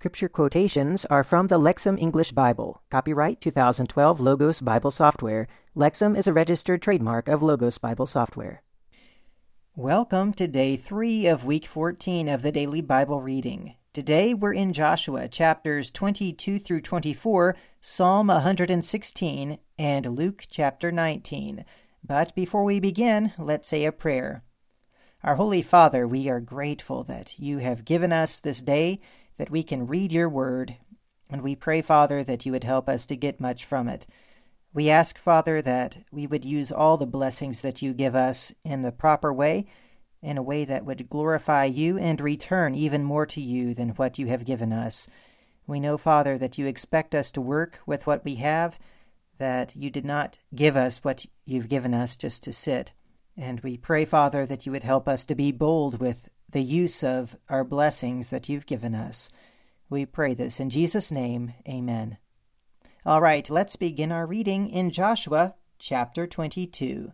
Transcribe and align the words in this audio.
Scripture 0.00 0.28
quotations 0.28 1.04
are 1.06 1.24
from 1.24 1.48
the 1.48 1.58
Lexham 1.58 2.00
English 2.00 2.30
Bible. 2.30 2.80
Copyright 2.88 3.40
2012 3.40 4.20
Logos 4.20 4.60
Bible 4.60 4.92
Software. 4.92 5.48
Lexham 5.74 6.16
is 6.16 6.28
a 6.28 6.32
registered 6.32 6.80
trademark 6.80 7.26
of 7.26 7.42
Logos 7.42 7.78
Bible 7.78 8.06
Software. 8.06 8.62
Welcome 9.74 10.34
to 10.34 10.46
day 10.46 10.76
3 10.76 11.26
of 11.26 11.44
week 11.44 11.66
14 11.66 12.28
of 12.28 12.42
the 12.42 12.52
daily 12.52 12.80
Bible 12.80 13.20
reading. 13.20 13.74
Today 13.92 14.34
we're 14.34 14.52
in 14.52 14.72
Joshua 14.72 15.26
chapters 15.26 15.90
22 15.90 16.60
through 16.60 16.82
24, 16.82 17.56
Psalm 17.80 18.28
116, 18.28 19.58
and 19.80 20.06
Luke 20.06 20.44
chapter 20.48 20.92
19. 20.92 21.64
But 22.04 22.36
before 22.36 22.62
we 22.62 22.78
begin, 22.78 23.32
let's 23.36 23.66
say 23.66 23.84
a 23.84 23.90
prayer. 23.90 24.44
Our 25.24 25.34
Holy 25.34 25.62
Father, 25.62 26.06
we 26.06 26.28
are 26.28 26.38
grateful 26.38 27.02
that 27.02 27.40
you 27.40 27.58
have 27.58 27.84
given 27.84 28.12
us 28.12 28.38
this 28.38 28.60
day 28.60 29.00
that 29.38 29.50
we 29.50 29.62
can 29.62 29.86
read 29.86 30.12
your 30.12 30.28
word, 30.28 30.76
and 31.30 31.42
we 31.42 31.56
pray, 31.56 31.80
Father, 31.80 32.22
that 32.22 32.44
you 32.44 32.52
would 32.52 32.64
help 32.64 32.88
us 32.88 33.06
to 33.06 33.16
get 33.16 33.40
much 33.40 33.64
from 33.64 33.88
it. 33.88 34.06
We 34.74 34.90
ask, 34.90 35.18
Father, 35.18 35.62
that 35.62 35.98
we 36.12 36.26
would 36.26 36.44
use 36.44 36.70
all 36.70 36.96
the 36.96 37.06
blessings 37.06 37.62
that 37.62 37.80
you 37.80 37.94
give 37.94 38.14
us 38.14 38.52
in 38.64 38.82
the 38.82 38.92
proper 38.92 39.32
way, 39.32 39.66
in 40.20 40.36
a 40.36 40.42
way 40.42 40.64
that 40.64 40.84
would 40.84 41.08
glorify 41.08 41.64
you 41.64 41.96
and 41.96 42.20
return 42.20 42.74
even 42.74 43.02
more 43.02 43.24
to 43.26 43.40
you 43.40 43.72
than 43.72 43.90
what 43.90 44.18
you 44.18 44.26
have 44.26 44.44
given 44.44 44.72
us. 44.72 45.08
We 45.66 45.80
know, 45.80 45.96
Father, 45.96 46.36
that 46.38 46.58
you 46.58 46.66
expect 46.66 47.14
us 47.14 47.30
to 47.32 47.40
work 47.40 47.80
with 47.86 48.06
what 48.06 48.24
we 48.24 48.36
have, 48.36 48.78
that 49.38 49.76
you 49.76 49.90
did 49.90 50.04
not 50.04 50.38
give 50.54 50.76
us 50.76 51.04
what 51.04 51.26
you've 51.46 51.68
given 51.68 51.94
us 51.94 52.16
just 52.16 52.42
to 52.44 52.52
sit. 52.52 52.92
And 53.36 53.60
we 53.60 53.76
pray, 53.76 54.04
Father, 54.04 54.44
that 54.46 54.66
you 54.66 54.72
would 54.72 54.82
help 54.82 55.08
us 55.08 55.24
to 55.26 55.34
be 55.34 55.52
bold 55.52 56.00
with 56.00 56.28
the 56.48 56.62
use 56.62 57.04
of 57.04 57.38
our 57.48 57.64
blessings 57.64 58.30
that 58.30 58.48
you've 58.48 58.66
given 58.66 58.94
us. 58.94 59.30
We 59.90 60.06
pray 60.06 60.34
this 60.34 60.60
in 60.60 60.70
Jesus' 60.70 61.10
name. 61.10 61.54
Amen. 61.68 62.18
All 63.04 63.20
right, 63.20 63.48
let's 63.48 63.76
begin 63.76 64.12
our 64.12 64.26
reading 64.26 64.68
in 64.68 64.90
Joshua 64.90 65.54
chapter 65.78 66.26
22. 66.26 67.12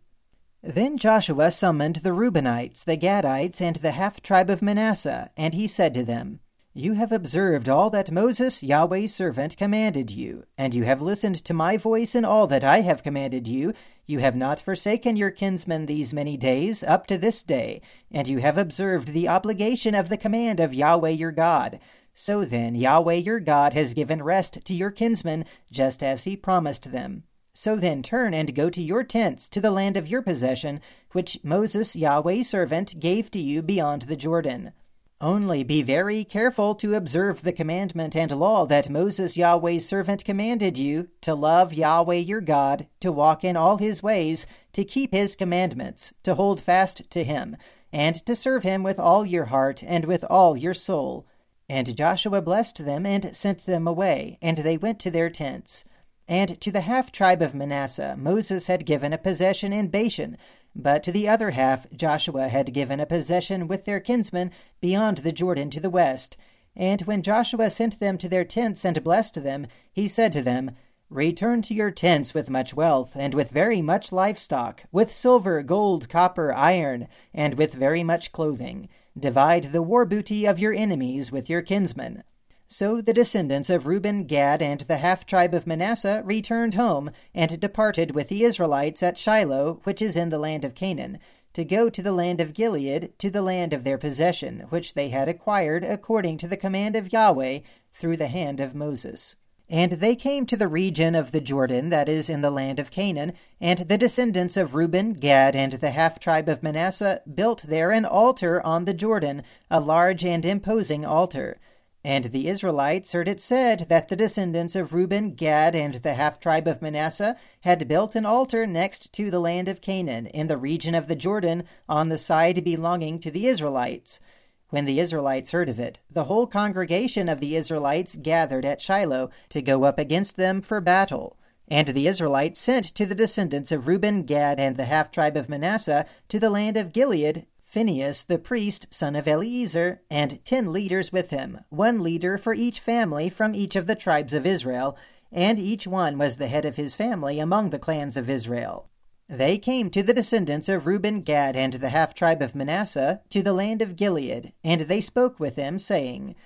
Then 0.63 0.97
Joshua 0.97 1.51
summoned 1.51 1.97
the 1.97 2.11
Reubenites, 2.11 2.85
the 2.85 2.97
Gadites, 2.97 3.61
and 3.61 3.77
the 3.77 3.93
half 3.93 4.23
tribe 4.23 4.49
of 4.49 4.63
Manasseh, 4.63 5.31
and 5.37 5.55
he 5.55 5.67
said 5.67 5.93
to 5.95 6.05
them, 6.05 6.41
you 6.77 6.95
have 6.95 7.13
observed 7.13 7.69
all 7.69 7.89
that 7.91 8.11
Moses, 8.11 8.61
Yahweh's 8.61 9.15
servant, 9.15 9.57
commanded 9.57 10.11
you, 10.11 10.43
and 10.59 10.75
you 10.75 10.83
have 10.83 11.01
listened 11.01 11.37
to 11.45 11.55
my 11.55 11.77
voice 11.77 12.17
in 12.17 12.25
all 12.25 12.49
that 12.49 12.65
I 12.65 12.81
have 12.81 13.05
commanded 13.05 13.47
you. 13.47 13.75
You 14.07 14.19
have 14.19 14.37
not 14.37 14.61
forsaken 14.61 15.17
your 15.17 15.31
kinsmen 15.31 15.87
these 15.87 16.13
many 16.13 16.37
days, 16.37 16.83
up 16.83 17.07
to 17.07 17.17
this 17.17 17.43
day, 17.43 17.81
and 18.11 18.29
you 18.29 18.39
have 18.39 18.59
observed 18.59 19.09
the 19.09 19.29
obligation 19.29 19.95
of 19.95 20.11
the 20.11 20.19
command 20.19 20.61
of 20.61 20.75
Yahweh 20.75 21.11
your 21.11 21.33
God. 21.33 21.81
So 22.15 22.45
then, 22.45 22.75
Yahweh 22.75 23.15
your 23.15 23.41
God 23.41 23.73
has 23.73 23.95
given 23.95 24.23
rest 24.23 24.59
to 24.65 24.75
your 24.75 24.91
kinsmen, 24.91 25.47
just 25.73 26.03
as 26.03 26.25
he 26.25 26.37
promised 26.37 26.93
them. 26.93 27.25
So 27.55 27.77
then, 27.77 28.03
turn 28.03 28.35
and 28.35 28.55
go 28.55 28.69
to 28.69 28.83
your 28.83 29.05
tents, 29.05 29.49
to 29.49 29.61
the 29.61 29.71
land 29.71 29.97
of 29.97 30.09
your 30.09 30.21
possession, 30.21 30.81
which 31.13 31.39
Moses, 31.43 31.97
Yahweh's 31.97 32.49
servant, 32.49 33.01
gave 33.01 33.31
to 33.31 33.41
you 33.41 33.63
beyond 33.63 34.03
the 34.03 34.17
Jordan. 34.17 34.73
Only 35.21 35.63
be 35.63 35.81
very 35.83 36.25
careful 36.25 36.75
to 36.75 36.95
observe 36.95 37.43
the 37.43 37.53
commandment 37.53 38.17
and 38.17 38.31
law 38.33 38.67
that 38.67 38.91
Moses, 38.91 39.37
Yahweh's 39.37 39.89
servant, 39.89 40.25
commanded 40.25 40.77
you 40.77 41.09
to 41.23 41.35
love 41.35 41.73
Yahweh 41.73 42.17
your 42.17 42.41
God, 42.41 42.89
to 43.01 43.13
walk 43.13 43.45
in 43.45 43.57
all 43.57 43.79
his 43.79 44.03
ways, 44.03 44.47
to 44.73 44.85
keep 44.85 45.13
his 45.13 45.37
commandments, 45.37 46.13
to 46.25 46.35
hold 46.35 46.61
fast 46.61 47.09
to 47.11 47.25
him, 47.25 47.57
and 47.93 48.17
to 48.27 48.35
serve 48.35 48.65
him 48.65 48.83
with 48.83 48.99
all 48.99 49.25
your 49.25 49.47
heart 49.47 49.83
and 49.85 50.05
with 50.05 50.25
all 50.29 50.57
your 50.57 50.75
soul. 50.75 51.27
And 51.69 51.97
Joshua 51.97 52.43
blessed 52.43 52.85
them 52.85 53.07
and 53.07 53.35
sent 53.35 53.67
them 53.67 53.87
away, 53.87 54.39
and 54.43 54.59
they 54.59 54.77
went 54.77 54.99
to 55.01 55.11
their 55.11 55.31
tents. 55.31 55.85
And 56.27 56.61
to 56.61 56.73
the 56.73 56.83
half 56.83 57.13
tribe 57.13 57.41
of 57.41 57.55
Manasseh 57.55 58.17
Moses 58.19 58.67
had 58.67 58.87
given 58.87 59.13
a 59.13 59.19
possession 59.19 59.73
in 59.73 59.89
Bashan, 59.89 60.37
but 60.75 61.03
to 61.03 61.13
the 61.13 61.29
other 61.29 61.51
half 61.51 61.87
Joshua 61.93 62.49
had 62.49 62.73
given 62.73 63.01
a 63.01 63.07
possession 63.07 63.69
with 63.69 63.85
their 63.85 64.01
kinsmen 64.01 64.51
beyond 64.81 65.19
the 65.19 65.33
Jordan 65.33 65.71
to 65.71 65.81
the 65.81 65.91
west. 65.91 66.37
And 66.77 67.03
when 67.03 67.23
Joshua 67.23 67.71
sent 67.71 68.01
them 68.01 68.19
to 68.19 68.29
their 68.29 68.45
tents 68.45 68.85
and 68.85 69.05
blessed 69.05 69.43
them, 69.43 69.67
he 69.93 70.09
said 70.09 70.33
to 70.33 70.43
them, 70.43 70.73
Return 71.11 71.63
to 71.63 71.75
your 71.75 71.91
tents 71.91 72.35
with 72.35 72.51
much 72.51 72.75
wealth, 72.75 73.13
and 73.15 73.35
with 73.35 73.51
very 73.51 73.81
much 73.81 74.11
livestock, 74.11 74.83
with 74.91 75.13
silver, 75.13 75.63
gold, 75.63 76.09
copper, 76.09 76.53
iron, 76.53 77.07
and 77.33 77.55
with 77.55 77.75
very 77.75 78.03
much 78.03 78.33
clothing. 78.33 78.89
Divide 79.17 79.65
the 79.65 79.83
war 79.83 80.05
booty 80.05 80.45
of 80.45 80.59
your 80.59 80.73
enemies 80.73 81.31
with 81.31 81.49
your 81.49 81.63
kinsmen. 81.63 82.25
So 82.67 83.01
the 83.01 83.13
descendants 83.13 83.71
of 83.71 83.87
Reuben, 83.87 84.25
Gad, 84.25 84.61
and 84.61 84.81
the 84.81 84.97
half 84.97 85.27
tribe 85.27 85.55
of 85.55 85.67
Manasseh 85.67 86.23
returned 86.25 86.75
home, 86.75 87.11
and 87.35 87.61
departed 87.61 88.15
with 88.15 88.29
the 88.29 88.43
Israelites 88.43 89.03
at 89.03 89.19
Shiloh, 89.19 89.81
which 89.85 90.03
is 90.03 90.17
in 90.17 90.31
the 90.31 90.39
land 90.39 90.65
of 90.65 90.75
Canaan, 90.75 91.19
to 91.53 91.65
go 91.65 91.89
to 91.89 92.03
the 92.03 92.13
land 92.13 92.41
of 92.41 92.53
Gilead, 92.53 93.13
to 93.19 93.31
the 93.31 93.43
land 93.43 93.73
of 93.73 93.85
their 93.85 93.99
possession, 93.99 94.67
which 94.71 94.95
they 94.95 95.11
had 95.11 95.29
acquired 95.29 95.85
according 95.85 96.37
to 96.39 96.49
the 96.49 96.57
command 96.57 96.97
of 96.97 97.13
Yahweh 97.13 97.61
through 97.93 98.17
the 98.17 98.29
hand 98.29 98.59
of 98.61 98.75
Moses. 98.75 99.37
And 99.71 99.93
they 99.93 100.17
came 100.17 100.45
to 100.47 100.57
the 100.57 100.69
region 100.69 101.15
of 101.15 101.31
the 101.31 101.41
Jordan 101.41 101.89
that 101.91 102.09
is 102.09 102.29
in 102.29 102.43
the 102.43 102.51
land 102.51 102.79
of 102.79 102.91
Canaan, 102.91 103.33
and 103.61 103.79
the 103.81 103.97
descendants 103.97 104.57
of 104.57 104.75
Reuben, 104.75 105.15
Gad, 105.15 105.55
and 105.55 105.75
the 105.75 105.93
half 105.93 106.19
tribe 106.19 106.49
of 106.49 106.63
Manasseh 106.63 107.23
built 107.33 107.63
there 107.63 107.91
an 107.93 108.05
altar 108.05 108.61
on 108.67 108.85
the 108.85 108.93
Jordan, 108.93 109.43
a 109.71 109.81
large 109.81 110.25
and 110.25 110.45
imposing 110.45 111.05
altar. 111.05 111.59
And 112.07 112.27
the 112.27 112.49
Israelites 112.49 113.13
heard 113.13 113.29
it 113.29 113.41
said 113.41 113.87
that 113.89 114.09
the 114.09 114.17
descendants 114.17 114.77
of 114.77 114.93
Reuben, 114.93 115.31
Gad, 115.35 115.75
and 115.75 115.95
the 115.95 116.13
half 116.13 116.39
tribe 116.39 116.69
of 116.69 116.83
Manasseh 116.83 117.39
had 117.63 117.89
built 117.89 118.15
an 118.15 118.27
altar 118.27 118.67
next 118.67 119.11
to 119.15 119.31
the 119.31 119.41
land 119.41 119.71
of 119.71 119.81
Canaan, 119.81 120.27
in 120.27 120.49
the 120.49 120.59
region 120.59 120.95
of 120.95 121.07
the 121.07 121.17
Jordan, 121.17 121.65
on 121.89 122.11
the 122.11 122.19
side 122.19 122.63
belonging 122.63 123.19
to 123.21 123.31
the 123.31 123.47
Israelites. 123.47 124.21
When 124.69 124.85
the 124.85 125.01
Israelites 125.01 125.53
heard 125.53 125.71
of 125.71 125.81
it, 125.81 125.99
the 126.11 126.25
whole 126.25 126.47
congregation 126.47 127.27
of 127.27 127.41
the 127.41 127.57
Israelites 127.57 128.17
gathered 128.17 128.67
at 128.67 128.83
Shiloh 128.83 129.31
to 129.49 129.63
go 129.63 129.85
up 129.85 129.99
against 129.99 130.37
them 130.37 130.61
for 130.61 130.83
battle. 130.83 131.39
And 131.69 131.89
the 131.89 132.07
Israelites 132.07 132.61
sent 132.61 132.85
to 132.97 133.07
the 133.07 133.15
descendants 133.15 133.73
of 133.73 133.89
Reuben, 133.89 134.25
Gad, 134.25 134.61
and 134.61 134.77
the 134.77 134.85
half 134.85 135.11
tribe 135.11 135.39
of 135.39 135.49
Manasseh 135.49 136.05
to 136.29 136.39
the 136.39 136.51
land 136.51 136.77
of 136.77 136.93
Gilead 136.93 137.47
Phinehas 137.75 138.25
the 138.25 138.39
priest, 138.39 138.87
son 138.91 139.17
of 139.17 139.27
Eleazar, 139.27 140.01
and 140.09 140.45
ten 140.45 140.73
leaders 140.73 141.11
with 141.11 141.31
him, 141.31 141.65
one 141.71 142.05
leader 142.05 142.39
for 142.39 142.55
each 142.55 142.79
family 142.79 143.29
from 143.29 143.53
each 143.53 143.75
of 143.75 143.89
the 143.89 143.97
tribes 143.97 144.33
of 144.33 144.47
Israel, 144.47 144.97
and 145.33 145.59
each 145.59 145.85
one 145.85 146.17
was 146.17 146.37
the 146.37 146.47
head 146.47 146.65
of 146.65 146.77
his 146.77 146.95
family 146.95 147.41
among 147.41 147.71
the 147.71 147.79
clans 147.81 148.17
of 148.17 148.31
Israel. 148.31 148.89
They 149.29 149.59
came 149.59 149.91
to 149.91 150.05
the 150.05 150.15
descendants 150.15 150.69
of 150.69 150.87
Reuben, 150.87 151.23
Gad, 151.23 151.57
and 151.57 151.75
the 151.75 151.89
half 151.89 152.15
tribe 152.15 152.43
of 152.43 152.55
Manasseh 152.55 153.23
to 153.31 153.43
the 153.43 153.53
land 153.53 153.83
of 153.83 153.97
Gilead, 153.97 154.53
and 154.63 154.83
they 154.83 155.01
spoke 155.01 155.41
with 155.41 155.57
them, 155.57 155.81
saying, 155.81 156.37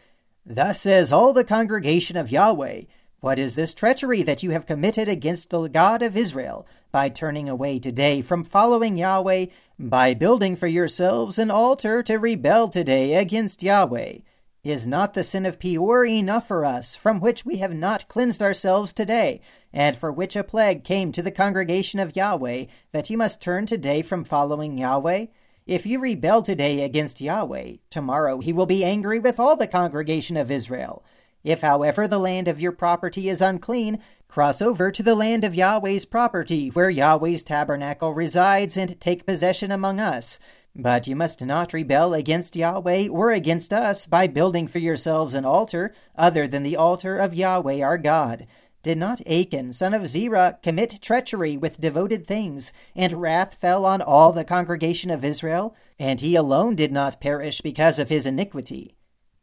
Thus 0.47 0.81
says 0.81 1.13
all 1.13 1.35
the 1.35 1.45
congregation 1.45 2.17
of 2.17 2.33
Yahweh, 2.33 2.85
what 3.21 3.39
is 3.39 3.55
this 3.55 3.75
treachery 3.75 4.23
that 4.23 4.43
you 4.43 4.53
have 4.53 4.65
committed 4.65 5.09
against 5.09 5.51
the 5.51 5.69
God 5.69 6.01
of 6.01 6.17
Israel, 6.17 6.67
by 6.91 7.09
turning 7.09 7.49
away 7.49 7.79
today 7.79 8.23
from 8.23 8.45
following 8.45 8.97
Yahweh, 8.97 9.47
by 9.79 10.15
building 10.15 10.57
for 10.57 10.67
yourselves 10.67 11.39
an 11.39 11.51
altar 11.51 12.03
to 12.03 12.17
rebel 12.17 12.69
today 12.69 13.15
against 13.15 13.63
Yahweh? 13.63 14.19
Is 14.65 14.87
not 14.87 15.15
the 15.15 15.25
sin 15.25 15.47
of 15.47 15.61
Peor 15.61 16.05
enough 16.05 16.49
for 16.49 16.65
us, 16.65 16.97
from 16.97 17.21
which 17.21 17.45
we 17.45 17.59
have 17.59 17.73
not 17.73 18.09
cleansed 18.09 18.43
ourselves 18.43 18.93
today, 18.93 19.41
and 19.73 19.97
for 19.97 20.11
which 20.11 20.37
a 20.37 20.43
plague 20.43 20.83
came 20.83 21.13
to 21.13 21.23
the 21.23 21.31
congregation 21.31 22.01
of 22.01 22.17
Yahweh, 22.17 22.65
that 22.93 23.09
you 23.09 23.17
must 23.17 23.41
turn 23.41 23.67
today 23.67 24.03
from 24.03 24.25
following 24.25 24.77
Yahweh? 24.77 25.27
If 25.67 25.87
you 25.87 26.01
rebel 26.01 26.43
today 26.43 26.83
against 26.83 27.21
Yahweh, 27.21 27.75
tomorrow 27.91 28.41
he 28.41 28.53
will 28.53 28.67
be 28.67 28.85
angry 28.85 29.19
with 29.19 29.39
all 29.39 29.55
the 29.55 29.67
congregation 29.67 30.37
of 30.37 30.51
Israel. 30.51 31.05
If, 31.49 31.63
however, 31.63 32.07
the 32.07 32.19
land 32.19 32.47
of 32.47 32.61
your 32.61 32.73
property 32.73 33.31
is 33.31 33.41
unclean, 33.41 34.01
cross 34.29 34.61
over 34.61 34.93
to 34.93 35.03
the 35.03 35.15
land 35.15 35.45
of 35.45 35.55
Yahweh's 35.55 36.05
property, 36.05 36.69
where 36.69 36.91
Yahweh's 36.91 37.43
tabernacle 37.43 38.13
resides, 38.13 38.77
and 38.77 39.01
take 39.01 39.25
possession 39.25 39.71
among 39.71 39.99
us. 39.99 40.39
But 40.77 41.07
you 41.07 41.17
must 41.17 41.41
not 41.41 41.73
rebel 41.73 42.13
against 42.13 42.55
Yahweh 42.55 43.09
or 43.09 43.31
against 43.31 43.73
us 43.73 44.07
by 44.07 44.27
building 44.27 44.69
for 44.69 44.79
yourselves 44.79 45.33
an 45.33 45.47
altar 45.47 45.95
other 46.15 46.47
than 46.47 46.65
the 46.65 46.77
altar 46.77 47.17
of 47.17 47.33
Yahweh 47.33 47.81
our 47.81 47.97
God. 47.97 48.47
Did 48.83 48.99
not 48.99 49.27
Achan, 49.27 49.73
son 49.73 49.95
of 49.95 50.07
Zerah, 50.07 50.59
commit 50.63 51.01
treachery 51.01 51.57
with 51.57 51.81
devoted 51.81 52.27
things, 52.27 52.73
and 52.95 53.23
wrath 53.23 53.55
fell 53.55 53.87
on 53.87 54.03
all 54.03 54.33
the 54.33 54.45
congregation 54.45 55.11
of 55.11 55.25
Israel? 55.25 55.75
And 55.99 56.21
he 56.21 56.37
alone 56.37 56.77
did 56.77 56.93
not 56.93 57.23
perish 57.23 57.63
because 57.63 57.99
of 57.99 58.11
his 58.11 58.27
iniquity. 58.27 58.98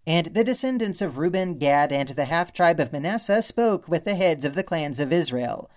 And 0.07 0.27
the 0.27 0.43
descendants 0.43 1.01
of 1.01 1.17
Reuben, 1.17 1.57
Gad, 1.57 1.91
and 1.91 2.09
the 2.09 2.25
half 2.25 2.53
tribe 2.53 2.79
of 2.79 2.91
Manasseh 2.91 3.41
spoke 3.41 3.87
with 3.87 4.03
the 4.03 4.15
heads 4.15 4.45
of 4.45 4.53
the 4.53 4.63
clans 4.63 4.99
of 4.99 5.11
Israel. 5.11 5.69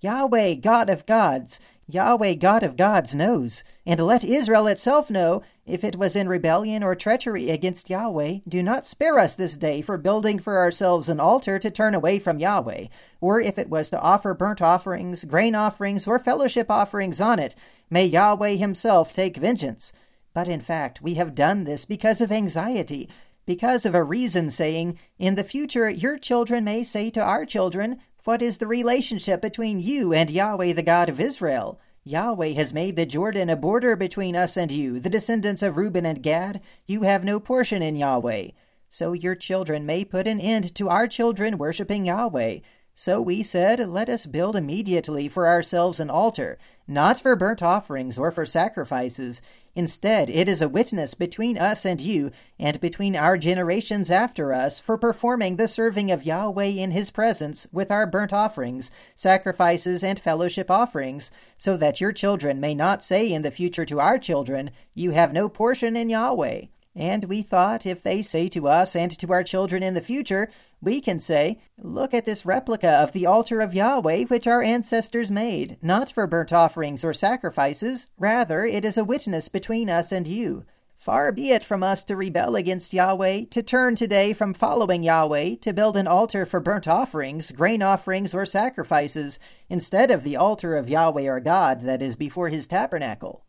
Yahweh, 0.00 0.54
God 0.56 0.90
of 0.90 1.06
gods, 1.06 1.58
Yahweh 1.88 2.34
God 2.34 2.62
of 2.62 2.76
gods 2.76 3.14
knows, 3.14 3.64
and 3.86 4.00
let 4.00 4.24
Israel 4.24 4.66
itself 4.66 5.10
know, 5.10 5.42
if 5.64 5.84
it 5.84 5.96
was 5.96 6.16
in 6.16 6.28
rebellion 6.28 6.82
or 6.82 6.94
treachery 6.94 7.50
against 7.50 7.88
Yahweh, 7.88 8.38
do 8.48 8.62
not 8.62 8.84
spare 8.84 9.18
us 9.18 9.36
this 9.36 9.56
day 9.56 9.80
for 9.80 9.96
building 9.96 10.38
for 10.38 10.58
ourselves 10.58 11.08
an 11.08 11.20
altar 11.20 11.58
to 11.58 11.70
turn 11.70 11.94
away 11.94 12.18
from 12.18 12.38
Yahweh, 12.38 12.86
or 13.20 13.40
if 13.40 13.58
it 13.58 13.68
was 13.68 13.90
to 13.90 14.00
offer 14.00 14.34
burnt 14.34 14.60
offerings, 14.60 15.24
grain 15.24 15.54
offerings, 15.54 16.06
or 16.06 16.18
fellowship 16.18 16.70
offerings 16.70 17.20
on 17.20 17.38
it, 17.38 17.54
may 17.90 18.04
Yahweh 18.04 18.56
himself 18.56 19.12
take 19.12 19.36
vengeance. 19.36 19.92
But 20.34 20.48
in 20.48 20.60
fact, 20.60 21.02
we 21.02 21.14
have 21.14 21.34
done 21.34 21.64
this 21.64 21.84
because 21.84 22.20
of 22.20 22.32
anxiety, 22.32 23.08
because 23.44 23.84
of 23.84 23.94
a 23.94 24.04
reason 24.04 24.50
saying, 24.50 24.98
In 25.18 25.34
the 25.34 25.44
future 25.44 25.88
your 25.88 26.18
children 26.18 26.64
may 26.64 26.84
say 26.84 27.10
to 27.10 27.20
our 27.20 27.44
children, 27.44 28.00
what 28.24 28.40
is 28.40 28.58
the 28.58 28.68
relationship 28.68 29.42
between 29.42 29.80
you 29.80 30.12
and 30.12 30.30
Yahweh 30.30 30.74
the 30.74 30.82
God 30.82 31.08
of 31.08 31.18
Israel? 31.18 31.80
Yahweh 32.04 32.52
has 32.52 32.72
made 32.72 32.94
the 32.94 33.04
Jordan 33.04 33.50
a 33.50 33.56
border 33.56 33.96
between 33.96 34.36
us 34.36 34.56
and 34.56 34.70
you, 34.70 35.00
the 35.00 35.10
descendants 35.10 35.60
of 35.60 35.76
Reuben 35.76 36.06
and 36.06 36.22
Gad. 36.22 36.60
You 36.86 37.02
have 37.02 37.24
no 37.24 37.40
portion 37.40 37.82
in 37.82 37.96
Yahweh. 37.96 38.50
So 38.88 39.12
your 39.12 39.34
children 39.34 39.86
may 39.86 40.04
put 40.04 40.28
an 40.28 40.40
end 40.40 40.72
to 40.76 40.88
our 40.88 41.08
children 41.08 41.58
worshipping 41.58 42.06
Yahweh. 42.06 42.58
So 42.94 43.20
we 43.20 43.42
said, 43.42 43.88
Let 43.88 44.08
us 44.08 44.26
build 44.26 44.54
immediately 44.54 45.26
for 45.26 45.48
ourselves 45.48 45.98
an 45.98 46.10
altar, 46.10 46.58
not 46.86 47.18
for 47.18 47.34
burnt 47.34 47.62
offerings 47.62 48.18
or 48.18 48.30
for 48.30 48.46
sacrifices. 48.46 49.42
Instead, 49.74 50.28
it 50.28 50.48
is 50.48 50.60
a 50.60 50.68
witness 50.68 51.14
between 51.14 51.56
us 51.56 51.86
and 51.86 52.00
you, 52.00 52.30
and 52.58 52.78
between 52.80 53.16
our 53.16 53.38
generations 53.38 54.10
after 54.10 54.52
us, 54.52 54.78
for 54.78 54.98
performing 54.98 55.56
the 55.56 55.66
serving 55.66 56.10
of 56.10 56.26
Yahweh 56.26 56.64
in 56.64 56.90
his 56.90 57.10
presence 57.10 57.66
with 57.72 57.90
our 57.90 58.06
burnt 58.06 58.34
offerings, 58.34 58.90
sacrifices, 59.14 60.04
and 60.04 60.20
fellowship 60.20 60.70
offerings, 60.70 61.30
so 61.56 61.76
that 61.78 62.02
your 62.02 62.12
children 62.12 62.60
may 62.60 62.74
not 62.74 63.02
say 63.02 63.32
in 63.32 63.40
the 63.40 63.50
future 63.50 63.86
to 63.86 63.98
our 63.98 64.18
children, 64.18 64.70
You 64.92 65.12
have 65.12 65.32
no 65.32 65.48
portion 65.48 65.96
in 65.96 66.10
Yahweh. 66.10 66.66
And 66.94 67.24
we 67.24 67.40
thought 67.40 67.86
if 67.86 68.02
they 68.02 68.20
say 68.20 68.48
to 68.48 68.68
us 68.68 68.94
and 68.94 69.10
to 69.18 69.32
our 69.32 69.42
children 69.42 69.82
in 69.82 69.94
the 69.94 70.00
future, 70.00 70.50
we 70.80 71.00
can 71.00 71.20
say, 71.20 71.60
Look 71.78 72.12
at 72.12 72.26
this 72.26 72.44
replica 72.44 72.90
of 72.90 73.12
the 73.12 73.24
altar 73.24 73.60
of 73.60 73.74
Yahweh 73.74 74.24
which 74.24 74.46
our 74.46 74.62
ancestors 74.62 75.30
made, 75.30 75.78
not 75.80 76.12
for 76.12 76.26
burnt 76.26 76.52
offerings 76.52 77.04
or 77.04 77.14
sacrifices, 77.14 78.08
rather 78.18 78.64
it 78.64 78.84
is 78.84 78.98
a 78.98 79.04
witness 79.04 79.48
between 79.48 79.88
us 79.88 80.12
and 80.12 80.26
you. 80.26 80.64
Far 81.02 81.32
be 81.32 81.50
it 81.50 81.64
from 81.64 81.82
us 81.82 82.04
to 82.04 82.14
rebel 82.14 82.54
against 82.54 82.92
Yahweh, 82.92 83.46
to 83.50 83.62
turn 83.62 83.96
today 83.96 84.32
from 84.32 84.54
following 84.54 85.02
Yahweh, 85.02 85.56
to 85.56 85.72
build 85.72 85.96
an 85.96 86.06
altar 86.06 86.46
for 86.46 86.60
burnt 86.60 86.86
offerings, 86.86 87.50
grain 87.50 87.82
offerings, 87.82 88.32
or 88.32 88.46
sacrifices, 88.46 89.40
instead 89.68 90.12
of 90.12 90.22
the 90.22 90.36
altar 90.36 90.76
of 90.76 90.88
Yahweh 90.88 91.26
our 91.26 91.40
God 91.40 91.80
that 91.80 92.02
is 92.02 92.14
before 92.14 92.50
his 92.50 92.68
tabernacle. 92.68 93.42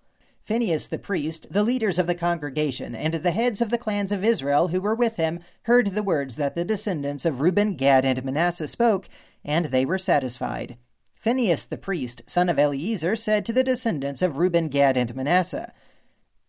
Phinehas 0.43 0.89
the 0.89 0.99
priest, 0.99 1.47
the 1.51 1.63
leaders 1.63 1.97
of 1.97 2.05
the 2.05 2.15
congregation, 2.15 2.93
and 2.93 3.13
the 3.13 3.31
heads 3.31 3.61
of 3.61 3.69
the 3.69 3.77
clans 3.77 4.11
of 4.11 4.25
Israel 4.25 4.67
who 4.67 4.81
were 4.81 4.93
with 4.93 5.15
him 5.15 5.39
heard 5.63 5.87
the 5.87 6.03
words 6.03 6.35
that 6.35 6.53
the 6.53 6.65
descendants 6.65 7.23
of 7.23 7.39
Reuben, 7.39 7.75
Gad, 7.75 8.03
and 8.03 8.25
Manasseh 8.25 8.67
spoke, 8.67 9.07
and 9.45 9.65
they 9.65 9.85
were 9.85 9.97
satisfied. 9.97 10.77
Phinehas 11.15 11.65
the 11.65 11.77
priest, 11.77 12.23
son 12.27 12.49
of 12.49 12.59
Eleazar, 12.59 13.15
said 13.15 13.45
to 13.45 13.53
the 13.53 13.63
descendants 13.63 14.21
of 14.21 14.35
Reuben, 14.35 14.67
Gad, 14.67 14.97
and 14.97 15.15
Manasseh, 15.15 15.71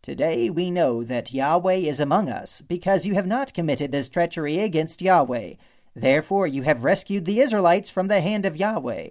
Today 0.02 0.50
we 0.50 0.72
know 0.72 1.04
that 1.04 1.32
Yahweh 1.32 1.74
is 1.74 2.00
among 2.00 2.28
us, 2.28 2.62
because 2.62 3.06
you 3.06 3.14
have 3.14 3.28
not 3.28 3.54
committed 3.54 3.92
this 3.92 4.08
treachery 4.08 4.58
against 4.58 5.02
Yahweh. 5.02 5.54
Therefore 5.94 6.48
you 6.48 6.62
have 6.62 6.82
rescued 6.82 7.26
the 7.26 7.38
Israelites 7.38 7.90
from 7.90 8.08
the 8.08 8.20
hand 8.20 8.44
of 8.44 8.56
Yahweh. 8.56 9.10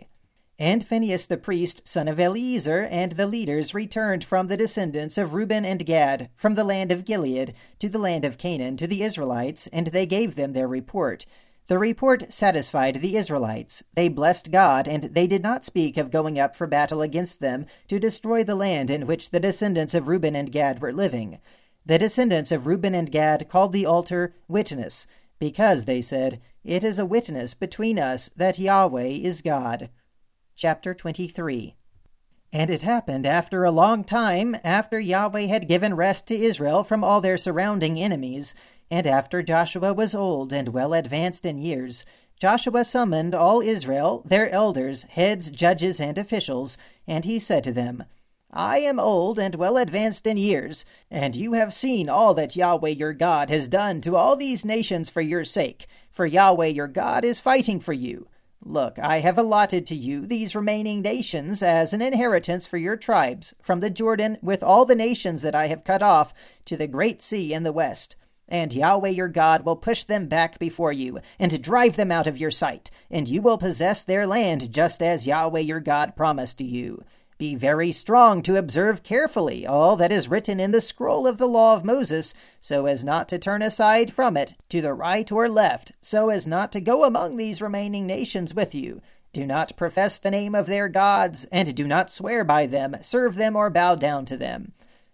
And 0.59 0.85
Phinehas 0.85 1.27
the 1.27 1.38
priest, 1.38 1.88
son 1.88 2.07
of 2.07 2.19
Eleazar, 2.19 2.88
and 2.89 3.13
the 3.13 3.25
leaders 3.25 3.73
returned 3.73 4.23
from 4.23 4.47
the 4.47 4.57
descendants 4.57 5.17
of 5.17 5.33
Reuben 5.33 5.65
and 5.65 5.85
Gad, 5.85 6.29
from 6.35 6.53
the 6.53 6.63
land 6.63 6.91
of 6.91 7.05
Gilead, 7.05 7.55
to 7.79 7.89
the 7.89 7.97
land 7.97 8.23
of 8.23 8.38
Canaan, 8.38 8.77
to 8.77 8.85
the 8.85 9.01
Israelites, 9.01 9.67
and 9.73 9.88
they 9.88 10.05
gave 10.05 10.35
them 10.35 10.53
their 10.53 10.67
report. 10.67 11.25
The 11.67 11.79
report 11.79 12.31
satisfied 12.31 12.97
the 12.97 13.15
Israelites. 13.15 13.83
They 13.95 14.09
blessed 14.09 14.51
God, 14.51 14.88
and 14.88 15.05
they 15.05 15.27
did 15.27 15.41
not 15.41 15.63
speak 15.63 15.97
of 15.97 16.11
going 16.11 16.38
up 16.38 16.55
for 16.55 16.67
battle 16.67 17.01
against 17.01 17.39
them 17.39 17.65
to 17.88 18.00
destroy 18.00 18.44
the 18.44 18.55
land 18.55 18.89
in 18.89 19.07
which 19.07 19.31
the 19.31 19.39
descendants 19.39 19.94
of 19.94 20.07
Reuben 20.07 20.35
and 20.35 20.51
Gad 20.51 20.81
were 20.81 20.94
living. 20.94 21.39
The 21.85 21.97
descendants 21.97 22.51
of 22.51 22.67
Reuben 22.67 22.94
and 22.94 23.11
Gad 23.11 23.50
called 23.50 23.73
the 23.73 23.85
altar 23.85 24.35
Witness, 24.47 25.07
because, 25.39 25.85
they 25.85 26.01
said, 26.01 26.41
it 26.63 26.83
is 26.83 27.00
a 27.00 27.05
witness 27.05 27.53
between 27.53 27.97
us 27.97 28.29
that 28.35 28.59
Yahweh 28.59 29.07
is 29.07 29.41
God. 29.41 29.89
Chapter 30.55 30.94
23 30.94 31.75
And 32.51 32.69
it 32.69 32.83
happened 32.83 33.25
after 33.25 33.63
a 33.63 33.71
long 33.71 34.03
time, 34.03 34.55
after 34.63 35.00
Yahweh 35.00 35.47
had 35.47 35.67
given 35.67 35.95
rest 35.95 36.27
to 36.27 36.35
Israel 36.35 36.83
from 36.83 37.03
all 37.03 37.21
their 37.21 37.39
surrounding 37.39 38.00
enemies, 38.00 38.53
and 38.91 39.07
after 39.07 39.41
Joshua 39.41 39.94
was 39.94 40.13
old 40.13 40.53
and 40.53 40.69
well 40.69 40.94
advanced 40.94 41.44
in 41.44 41.57
years, 41.57 42.05
Joshua 42.39 42.85
summoned 42.85 43.33
all 43.33 43.61
Israel, 43.61 44.21
their 44.25 44.47
elders, 44.51 45.03
heads, 45.03 45.50
judges, 45.50 46.00
and 46.00 46.19
officials, 46.19 46.77
and 47.07 47.25
he 47.25 47.39
said 47.39 47.63
to 47.63 47.71
them, 47.71 48.03
I 48.51 48.77
am 48.77 49.00
old 49.00 49.39
and 49.39 49.55
well 49.55 49.77
advanced 49.77 50.27
in 50.27 50.38
years, 50.38 50.85
and 51.09 51.35
you 51.35 51.53
have 51.53 51.73
seen 51.73 52.09
all 52.09 52.35
that 52.35 52.55
Yahweh 52.55 52.89
your 52.89 53.13
God 53.13 53.50
has 53.50 53.67
done 53.67 54.01
to 54.01 54.15
all 54.15 54.35
these 54.35 54.63
nations 54.63 55.09
for 55.09 55.21
your 55.21 55.44
sake, 55.44 55.88
for 56.11 56.27
Yahweh 56.27 56.67
your 56.67 56.88
God 56.88 57.25
is 57.25 57.39
fighting 57.39 57.79
for 57.79 57.94
you. 57.94 58.27
Look, 58.65 58.98
I 58.98 59.19
have 59.19 59.38
allotted 59.38 59.86
to 59.88 59.95
you 59.95 60.25
these 60.25 60.56
remaining 60.56 61.01
nations 61.01 61.62
as 61.62 61.92
an 61.92 62.01
inheritance 62.01 62.65
for 62.65 62.77
your 62.77 62.95
tribes, 62.95 63.54
from 63.62 63.81
the 63.81 63.89
Jordan 63.89 64.38
with 64.42 64.63
all 64.63 64.86
the 64.86 64.95
nations 64.95 65.42
that 65.42 65.54
I 65.54 65.68
have 65.68 65.83
cut 65.83 66.01
off 66.01 66.33
to 66.65 66.77
the 66.77 66.88
great 66.88 67.21
sea 67.21 67.54
in 67.54 67.63
the 67.63 67.74
west. 67.74 68.15
And 68.48 68.74
Yahweh 68.74 69.10
your 69.10 69.27
God 69.27 69.65
will 69.65 69.75
push 69.75 70.06
them 70.06 70.27
back 70.27 70.60
before 70.60 70.94
you, 70.94 71.19
and 71.38 71.62
drive 71.62 71.98
them 71.98 72.12
out 72.12 72.25
of 72.25 72.38
your 72.38 72.51
sight, 72.51 72.89
and 73.12 73.27
you 73.27 73.42
will 73.42 73.57
possess 73.57 74.04
their 74.04 74.25
land 74.25 74.71
just 74.71 75.01
as 75.01 75.27
Yahweh 75.27 75.60
your 75.60 75.81
God 75.81 76.15
promised 76.15 76.57
to 76.60 76.63
you. 76.63 77.04
Be 77.38 77.56
very 77.56 77.91
strong 77.91 78.41
to 78.44 78.57
observe 78.57 79.03
carefully 79.03 79.65
all 79.65 79.95
that 79.95 80.12
is 80.12 80.30
written 80.30 80.59
in 80.59 80.71
the 80.71 80.81
scroll 80.81 81.25
of 81.25 81.38
the 81.38 81.47
law 81.47 81.75
of 81.75 81.83
Moses, 81.83 82.33
so 82.62 82.85
as 82.85 83.03
not 83.03 83.27
to 83.30 83.39
turn 83.39 83.62
aside 83.62 84.13
from 84.13 84.38
it 84.38 84.53
to 84.69 84.81
the 84.81 84.94
right 84.94 85.31
or 85.31 85.50
left, 85.50 85.94
so 86.01 86.30
as 86.30 86.45
not 86.45 86.71
to 86.71 86.81
go 86.81 87.03
among 87.03 87.38
these 87.38 87.62
remaining 87.62 88.06
nations 88.06 88.53
with 88.53 88.75
you. 88.75 89.01
Do 89.33 89.47
not 89.47 89.75
profess 89.75 90.19
the 90.19 90.30
name 90.30 90.53
of 90.53 90.68
their 90.68 90.88
gods, 90.88 91.45
and 91.51 91.74
do 91.75 91.88
not 91.88 92.12
swear 92.12 92.44
by 92.44 92.68
them, 92.68 92.97
serve 93.01 93.36
them, 93.36 93.56
or 93.56 93.71
bow 93.71 93.95
down 93.95 94.25
to 94.25 94.38
them. 94.38 94.74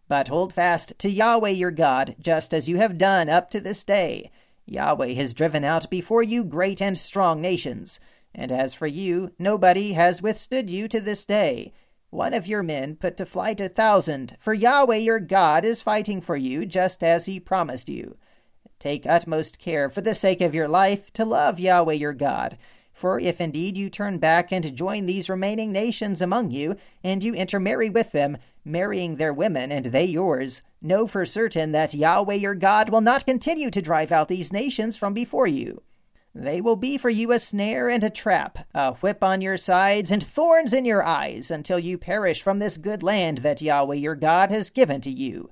But 0.10 0.28
hold 0.28 0.52
fast 0.52 0.94
to 1.00 1.10
Yahweh 1.10 1.52
your 1.52 1.72
God, 1.72 2.16
just 2.20 2.54
as 2.54 2.68
you 2.68 2.78
have 2.78 2.98
done 2.98 3.30
up 3.30 3.50
to 3.52 3.62
this 3.62 3.86
day. 3.86 4.30
Yahweh 4.66 5.14
has 5.14 5.34
driven 5.34 5.64
out 5.64 5.90
before 5.90 6.22
you 6.22 6.44
great 6.44 6.82
and 6.82 6.98
strong 6.98 7.42
nations. 7.42 8.00
And 8.36 8.52
as 8.52 8.74
for 8.74 8.88
you, 8.88 9.32
nobody 9.40 9.94
has 9.94 10.22
withstood 10.22 10.70
you 10.70 10.88
to 10.90 11.00
this 11.00 11.26
day. 11.26 11.74
One 12.12 12.34
of 12.34 12.48
your 12.48 12.64
men 12.64 12.96
put 12.96 13.18
to 13.18 13.26
flight 13.26 13.62
a 13.62 13.70
thousand, 13.70 14.36
for 14.40 14.54
Yahweh 14.54 14.96
your 14.96 15.20
God 15.20 15.64
is 15.64 15.82
fighting 15.82 16.22
for 16.22 16.36
you, 16.36 16.66
just 16.66 17.04
as 17.04 17.26
he 17.26 17.40
promised 17.40 17.88
you. 17.88 18.18
Take 18.80 19.06
utmost 19.06 19.60
care, 19.60 19.90
for 19.90 20.02
the 20.02 20.16
sake 20.16 20.42
of 20.42 20.56
your 20.56 20.68
life, 20.68 21.14
to 21.14 21.24
love 21.24 21.60
Yahweh 21.60 21.94
your 21.94 22.14
God. 22.14 22.58
For 22.94 23.20
if 23.20 23.40
indeed 23.40 23.78
you 23.78 23.90
turn 23.90 24.18
back 24.18 24.52
and 24.52 24.76
join 24.76 25.06
these 25.06 25.30
remaining 25.30 25.72
nations 25.72 26.20
among 26.20 26.50
you, 26.50 26.76
and 27.04 27.24
you 27.24 27.36
intermarry 27.36 27.90
with 27.90 28.12
them, 28.12 28.38
marrying 28.66 29.16
their 29.18 29.34
women 29.34 29.72
and 29.72 29.86
they 29.88 30.06
yours, 30.06 30.64
know 30.82 31.06
for 31.06 31.26
certain 31.26 31.72
that 31.74 31.94
Yahweh 31.94 32.34
your 32.34 32.56
God 32.56 32.90
will 32.90 33.02
not 33.02 33.26
continue 33.26 33.70
to 33.70 33.82
drive 33.82 34.12
out 34.12 34.30
these 34.30 34.52
nations 34.52 34.98
from 34.98 35.14
before 35.14 35.48
you. 35.48 35.82
They 36.40 36.62
will 36.62 36.78
be 36.78 36.98
for 36.98 37.10
you 37.10 37.34
a 37.34 37.40
snare 37.40 37.90
and 37.90 38.02
a 38.02 38.10
trap, 38.10 38.60
a 38.74 38.94
whip 38.94 39.22
on 39.22 39.42
your 39.42 39.58
sides, 39.58 40.10
and 40.10 40.24
thorns 40.24 40.72
in 40.72 40.86
your 40.86 41.04
eyes, 41.04 41.52
until 41.52 41.78
you 41.78 41.98
perish 41.98 42.42
from 42.42 42.60
this 42.60 42.78
good 42.78 43.04
land 43.04 43.40
that 43.40 43.62
Yahweh 43.62 43.96
your 43.96 44.16
God 44.16 44.50
has 44.50 44.70
given 44.70 45.02
to 45.02 45.12
you. 45.12 45.50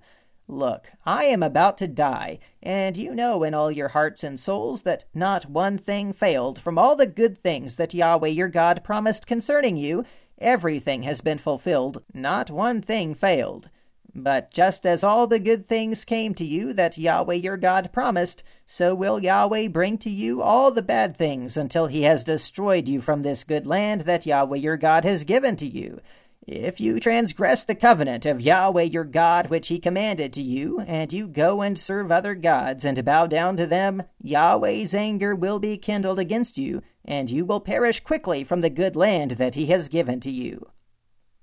Look, 0.47 0.93
I 1.05 1.25
am 1.25 1.43
about 1.43 1.77
to 1.79 1.89
die, 1.89 2.39
and 2.63 2.95
you 2.95 3.13
know 3.13 3.43
in 3.43 3.53
all 3.53 3.69
your 3.69 3.89
hearts 3.89 4.23
and 4.23 4.39
souls 4.39 4.83
that 4.83 5.03
not 5.13 5.49
one 5.49 5.77
thing 5.77 6.13
failed 6.13 6.57
from 6.57 6.77
all 6.77 6.95
the 6.95 7.05
good 7.05 7.37
things 7.37 7.75
that 7.75 7.93
Yahweh 7.93 8.29
your 8.29 8.47
God 8.47 8.81
promised 8.81 9.27
concerning 9.27 9.75
you. 9.75 10.05
Everything 10.39 11.03
has 11.03 11.19
been 11.19 11.37
fulfilled, 11.37 12.01
not 12.13 12.49
one 12.49 12.81
thing 12.81 13.13
failed. 13.13 13.69
But 14.19 14.51
just 14.51 14.83
as 14.87 15.03
all 15.03 15.27
the 15.27 15.37
good 15.37 15.67
things 15.67 16.03
came 16.03 16.33
to 16.33 16.45
you 16.45 16.73
that 16.73 16.97
Yahweh 16.97 17.35
your 17.35 17.55
God 17.55 17.93
promised, 17.93 18.41
so 18.65 18.95
will 18.95 19.21
Yahweh 19.21 19.67
bring 19.67 19.99
to 19.99 20.09
you 20.09 20.41
all 20.41 20.71
the 20.71 20.81
bad 20.81 21.15
things 21.15 21.55
until 21.55 21.85
he 21.85 22.01
has 22.01 22.23
destroyed 22.23 22.87
you 22.87 22.99
from 22.99 23.21
this 23.21 23.43
good 23.43 23.67
land 23.67 24.01
that 24.01 24.25
Yahweh 24.25 24.57
your 24.57 24.75
God 24.75 25.05
has 25.05 25.23
given 25.23 25.55
to 25.57 25.67
you. 25.67 26.01
If 26.47 26.79
you 26.79 26.99
transgress 26.99 27.63
the 27.63 27.75
covenant 27.75 28.25
of 28.25 28.41
Yahweh 28.41 28.83
your 28.83 29.03
God 29.03 29.51
which 29.51 29.67
he 29.67 29.77
commanded 29.77 30.33
to 30.33 30.41
you, 30.41 30.79
and 30.79 31.13
you 31.13 31.27
go 31.27 31.61
and 31.61 31.77
serve 31.77 32.11
other 32.11 32.33
gods 32.33 32.83
and 32.85 33.05
bow 33.05 33.27
down 33.27 33.55
to 33.57 33.67
them, 33.67 34.01
Yahweh's 34.19 34.95
anger 34.95 35.35
will 35.35 35.59
be 35.59 35.77
kindled 35.77 36.17
against 36.17 36.57
you, 36.57 36.81
and 37.05 37.29
you 37.29 37.45
will 37.45 37.59
perish 37.59 37.99
quickly 37.99 38.43
from 38.43 38.61
the 38.61 38.71
good 38.71 38.95
land 38.95 39.31
that 39.31 39.53
he 39.53 39.67
has 39.67 39.89
given 39.89 40.19
to 40.21 40.31
you. 40.31 40.71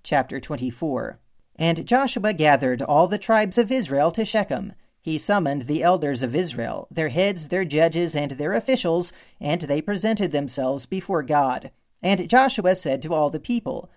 Chapter 0.03 0.41
24. 0.41 1.21
And 1.57 1.87
Joshua 1.87 2.33
gathered 2.33 2.83
all 2.83 3.07
the 3.07 3.19
tribes 3.19 3.59
of 3.59 3.71
Israel 3.71 4.11
to 4.13 4.25
Shechem. 4.25 4.73
He 5.01 5.19
summoned 5.19 5.63
the 5.63 5.83
elders 5.83 6.23
of 6.23 6.35
Israel, 6.35 6.89
their 6.91 7.11
heads, 7.11 7.49
their 7.49 7.65
judges, 7.65 8.17
and 8.17 8.33
their 8.33 8.55
officials, 8.55 9.13
and 9.41 9.63
they 9.63 9.83
presented 9.83 10.33
themselves 10.33 10.87
before 10.87 11.23
God. 11.23 11.71
And 12.03 12.29
Joshua 12.29 12.75
said 12.75 13.03
to 13.03 13.15
all 13.15 13.31
the 13.31 13.41
people, 13.41 13.91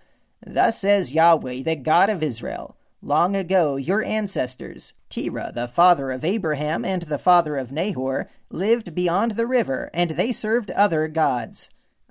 Thus 0.46 0.80
says 0.80 1.12
Yahweh, 1.12 1.62
the 1.62 1.76
God 1.76 2.10
of 2.10 2.22
Israel 2.22 2.76
Long 3.00 3.36
ago, 3.36 3.76
your 3.76 4.04
ancestors, 4.04 4.92
Terah, 5.08 5.52
the 5.54 5.68
father 5.68 6.10
of 6.10 6.24
Abraham 6.24 6.84
and 6.84 7.02
the 7.02 7.18
father 7.18 7.56
of 7.56 7.70
Nahor, 7.70 8.28
lived 8.50 8.92
beyond 8.92 9.32
the 9.32 9.46
river, 9.46 9.88
and 9.94 10.10
they 10.10 10.32
served 10.32 10.72
other 10.72 11.06
gods. 11.06 11.70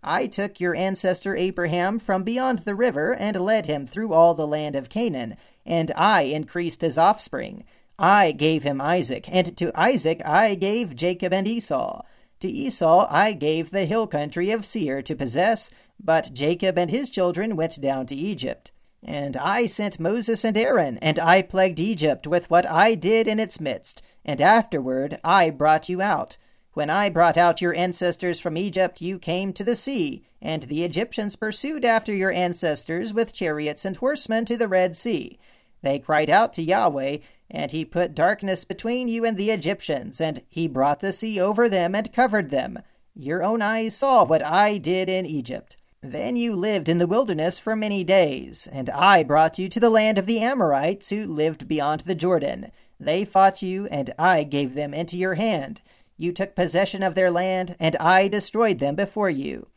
I 0.10 0.28
took 0.28 0.62
your 0.62 0.74
ancestor 0.74 1.36
Abraham 1.36 2.00
from 2.00 2.24
beyond 2.24 2.60
the 2.60 2.76
river 2.76 3.14
and 3.14 3.40
led 3.42 3.66
him 3.66 3.86
through 3.86 4.14
all 4.14 4.34
the 4.34 4.48
land 4.48 4.76
of 4.76 4.88
Canaan, 4.90 5.36
and 5.66 5.92
I 5.98 6.22
increased 6.22 6.80
his 6.80 6.98
offspring. 6.98 7.66
I 8.00 8.32
gave 8.32 8.64
him 8.64 8.80
Isaac, 8.80 9.28
and 9.30 9.58
to 9.58 9.72
Isaac 9.78 10.22
I 10.24 10.56
gave 10.56 10.96
Jacob 10.96 11.34
and 11.34 11.46
Esau. 11.46 12.04
To 12.40 12.48
Esau 12.48 13.08
I 13.10 13.34
gave 13.34 13.72
the 13.72 13.86
hill 13.86 14.08
country 14.08 14.50
of 14.50 14.66
Seir 14.66 15.02
to 15.02 15.16
possess, 15.16 15.70
but 16.00 16.34
Jacob 16.34 16.78
and 16.78 16.90
his 16.90 17.10
children 17.10 17.58
went 17.58 17.82
down 17.82 18.06
to 18.08 18.16
Egypt. 18.16 18.72
And 19.04 19.36
I 19.36 19.66
sent 19.66 20.00
Moses 20.00 20.46
and 20.46 20.56
Aaron, 20.56 20.98
and 21.00 21.20
I 21.20 21.42
plagued 21.42 21.80
Egypt 21.80 22.26
with 22.28 22.50
what 22.50 22.66
I 22.70 22.96
did 22.96 23.28
in 23.28 23.40
its 23.40 23.60
midst, 23.60 24.02
and 24.24 24.40
afterward 24.40 25.20
I 25.24 25.50
brought 25.50 25.90
you 25.90 26.02
out. 26.02 26.38
When 26.78 26.92
I 26.92 27.10
brought 27.10 27.40
out 27.40 27.60
your 27.60 27.76
ancestors 27.76 28.40
from 28.40 28.56
Egypt, 28.56 29.02
you 29.02 29.18
came 29.18 29.52
to 29.54 29.64
the 29.64 29.76
sea, 29.76 30.22
and 30.40 30.62
the 30.62 30.84
Egyptians 30.84 31.36
pursued 31.36 31.84
after 31.84 32.14
your 32.14 32.32
ancestors 32.32 33.16
with 33.16 33.34
chariots 33.34 33.84
and 33.84 33.98
horsemen 33.98 34.46
to 34.46 34.56
the 34.56 34.68
Red 34.68 34.96
Sea. 34.96 35.40
They 35.82 35.98
cried 35.98 36.30
out 36.30 36.54
to 36.54 36.62
Yahweh, 36.62 37.18
and 37.50 37.72
he 37.72 37.84
put 37.84 38.14
darkness 38.14 38.64
between 38.64 39.08
you 39.08 39.26
and 39.26 39.38
the 39.38 39.50
Egyptians, 39.50 40.22
and 40.22 40.44
he 40.50 40.68
brought 40.68 41.00
the 41.00 41.14
sea 41.14 41.40
over 41.40 41.68
them 41.68 41.96
and 41.96 42.14
covered 42.14 42.52
them. 42.52 42.78
Your 43.16 43.42
own 43.42 43.64
eyes 43.64 43.96
saw 43.96 44.24
what 44.24 44.46
I 44.46 44.78
did 44.78 45.10
in 45.10 45.26
Egypt. 45.26 45.78
Then 46.02 46.36
you 46.36 46.54
lived 46.54 46.88
in 46.88 47.00
the 47.00 47.08
wilderness 47.08 47.58
for 47.58 47.76
many 47.76 48.04
days, 48.04 48.68
and 48.72 48.92
I 48.92 49.24
brought 49.24 49.58
you 49.58 49.68
to 49.68 49.80
the 49.80 49.90
land 49.90 50.20
of 50.20 50.28
the 50.28 50.42
Amorites 50.42 51.10
who 51.10 51.26
lived 51.26 51.68
beyond 51.68 52.02
the 52.02 52.14
Jordan. 52.14 52.72
They 53.00 53.26
fought 53.26 53.64
you, 53.64 53.88
and 53.88 54.14
I 54.20 54.44
gave 54.44 54.76
them 54.76 54.94
into 54.94 55.18
your 55.18 55.34
hand. 55.34 55.82
You 56.18 56.32
took 56.32 56.56
possession 56.56 57.04
of 57.04 57.16
their 57.16 57.32
land, 57.32 57.76
and 57.80 57.96
I 57.98 58.28
destroyed 58.28 58.80
them 58.80 58.96
before 58.96 59.30
you. 59.30 59.68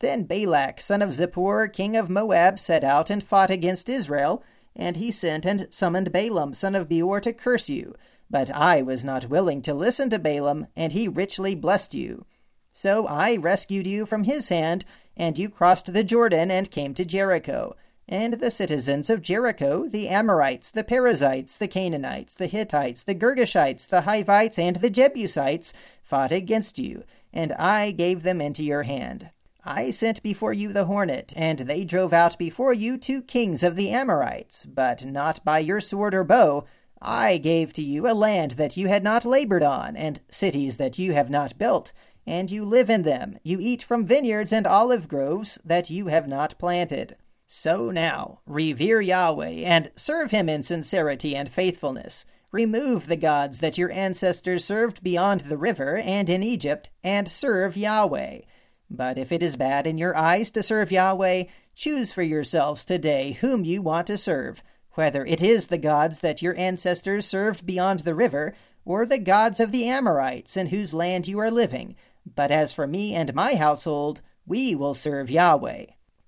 Then 0.00 0.24
Balak, 0.24 0.80
son 0.80 1.00
of 1.00 1.10
Zippor, 1.10 1.72
king 1.72 1.96
of 1.96 2.10
Moab, 2.10 2.58
set 2.58 2.84
out 2.84 3.08
and 3.08 3.22
fought 3.22 3.50
against 3.50 3.88
Israel, 3.88 4.42
and 4.74 4.96
he 4.96 5.10
sent 5.10 5.46
and 5.46 5.72
summoned 5.72 6.12
Balaam, 6.12 6.52
son 6.52 6.74
of 6.74 6.88
Beor, 6.88 7.20
to 7.20 7.32
curse 7.32 7.68
you. 7.68 7.94
But 8.28 8.50
I 8.50 8.82
was 8.82 9.04
not 9.04 9.30
willing 9.30 9.62
to 9.62 9.72
listen 9.72 10.10
to 10.10 10.18
Balaam, 10.18 10.66
and 10.76 10.92
he 10.92 11.08
richly 11.08 11.54
blessed 11.54 11.94
you. 11.94 12.26
So 12.72 13.06
I 13.06 13.36
rescued 13.36 13.86
you 13.86 14.04
from 14.04 14.24
his 14.24 14.48
hand, 14.48 14.84
and 15.16 15.38
you 15.38 15.48
crossed 15.48 15.92
the 15.92 16.04
Jordan 16.04 16.50
and 16.50 16.70
came 16.70 16.92
to 16.94 17.04
Jericho. 17.04 17.74
And 18.08 18.34
the 18.34 18.52
citizens 18.52 19.10
of 19.10 19.20
Jericho, 19.20 19.88
the 19.88 20.08
Amorites, 20.08 20.70
the 20.70 20.84
Perizzites, 20.84 21.58
the 21.58 21.66
Canaanites, 21.66 22.36
the 22.36 22.46
Hittites, 22.46 23.02
the 23.02 23.16
Girgashites, 23.16 23.88
the 23.88 24.02
Hivites, 24.02 24.58
and 24.58 24.76
the 24.76 24.90
Jebusites, 24.90 25.72
fought 26.02 26.30
against 26.30 26.78
you, 26.78 27.02
and 27.32 27.52
I 27.54 27.90
gave 27.90 28.22
them 28.22 28.40
into 28.40 28.62
your 28.62 28.84
hand. 28.84 29.30
I 29.64 29.90
sent 29.90 30.22
before 30.22 30.52
you 30.52 30.72
the 30.72 30.84
hornet, 30.84 31.32
and 31.34 31.60
they 31.60 31.84
drove 31.84 32.12
out 32.12 32.38
before 32.38 32.72
you 32.72 32.96
two 32.96 33.22
kings 33.22 33.64
of 33.64 33.74
the 33.74 33.90
Amorites, 33.90 34.66
but 34.66 35.04
not 35.04 35.44
by 35.44 35.58
your 35.58 35.80
sword 35.80 36.14
or 36.14 36.22
bow. 36.22 36.64
I 37.02 37.38
gave 37.38 37.72
to 37.72 37.82
you 37.82 38.08
a 38.08 38.14
land 38.14 38.52
that 38.52 38.76
you 38.76 38.86
had 38.86 39.02
not 39.02 39.24
labored 39.24 39.64
on, 39.64 39.96
and 39.96 40.20
cities 40.30 40.76
that 40.76 40.96
you 40.96 41.12
have 41.12 41.28
not 41.28 41.58
built 41.58 41.92
and 42.26 42.50
you 42.50 42.64
live 42.64 42.90
in 42.90 43.02
them. 43.02 43.38
You 43.44 43.58
eat 43.60 43.82
from 43.82 44.04
vineyards 44.04 44.52
and 44.52 44.66
olive 44.66 45.06
groves 45.08 45.58
that 45.64 45.90
you 45.90 46.08
have 46.08 46.26
not 46.26 46.58
planted. 46.58 47.16
So 47.46 47.90
now, 47.90 48.40
revere 48.44 49.00
Yahweh 49.00 49.62
and 49.64 49.92
serve 49.96 50.32
him 50.32 50.48
in 50.48 50.62
sincerity 50.62 51.36
and 51.36 51.48
faithfulness. 51.48 52.26
Remove 52.50 53.06
the 53.06 53.16
gods 53.16 53.60
that 53.60 53.78
your 53.78 53.90
ancestors 53.90 54.64
served 54.64 55.02
beyond 55.02 55.42
the 55.42 55.56
river 55.56 55.96
and 55.96 56.28
in 56.28 56.42
Egypt, 56.42 56.90
and 57.04 57.28
serve 57.28 57.76
Yahweh. 57.76 58.40
But 58.90 59.18
if 59.18 59.30
it 59.30 59.42
is 59.42 59.56
bad 59.56 59.86
in 59.86 59.98
your 59.98 60.16
eyes 60.16 60.50
to 60.52 60.62
serve 60.62 60.90
Yahweh, 60.90 61.44
choose 61.74 62.12
for 62.12 62.22
yourselves 62.22 62.84
today 62.84 63.32
whom 63.32 63.64
you 63.64 63.82
want 63.82 64.06
to 64.08 64.18
serve, 64.18 64.62
whether 64.92 65.24
it 65.24 65.42
is 65.42 65.68
the 65.68 65.78
gods 65.78 66.20
that 66.20 66.42
your 66.42 66.56
ancestors 66.56 67.26
served 67.26 67.66
beyond 67.66 68.00
the 68.00 68.14
river, 68.14 68.54
or 68.84 69.04
the 69.04 69.18
gods 69.18 69.60
of 69.60 69.72
the 69.72 69.86
Amorites 69.88 70.56
in 70.56 70.68
whose 70.68 70.94
land 70.94 71.26
you 71.28 71.38
are 71.38 71.50
living, 71.50 71.96
but 72.34 72.50
as 72.50 72.72
for 72.72 72.86
me 72.86 73.14
and 73.14 73.34
my 73.34 73.56
household, 73.56 74.20
we 74.46 74.74
will 74.74 74.94
serve 74.94 75.30
Yahweh. 75.30 75.86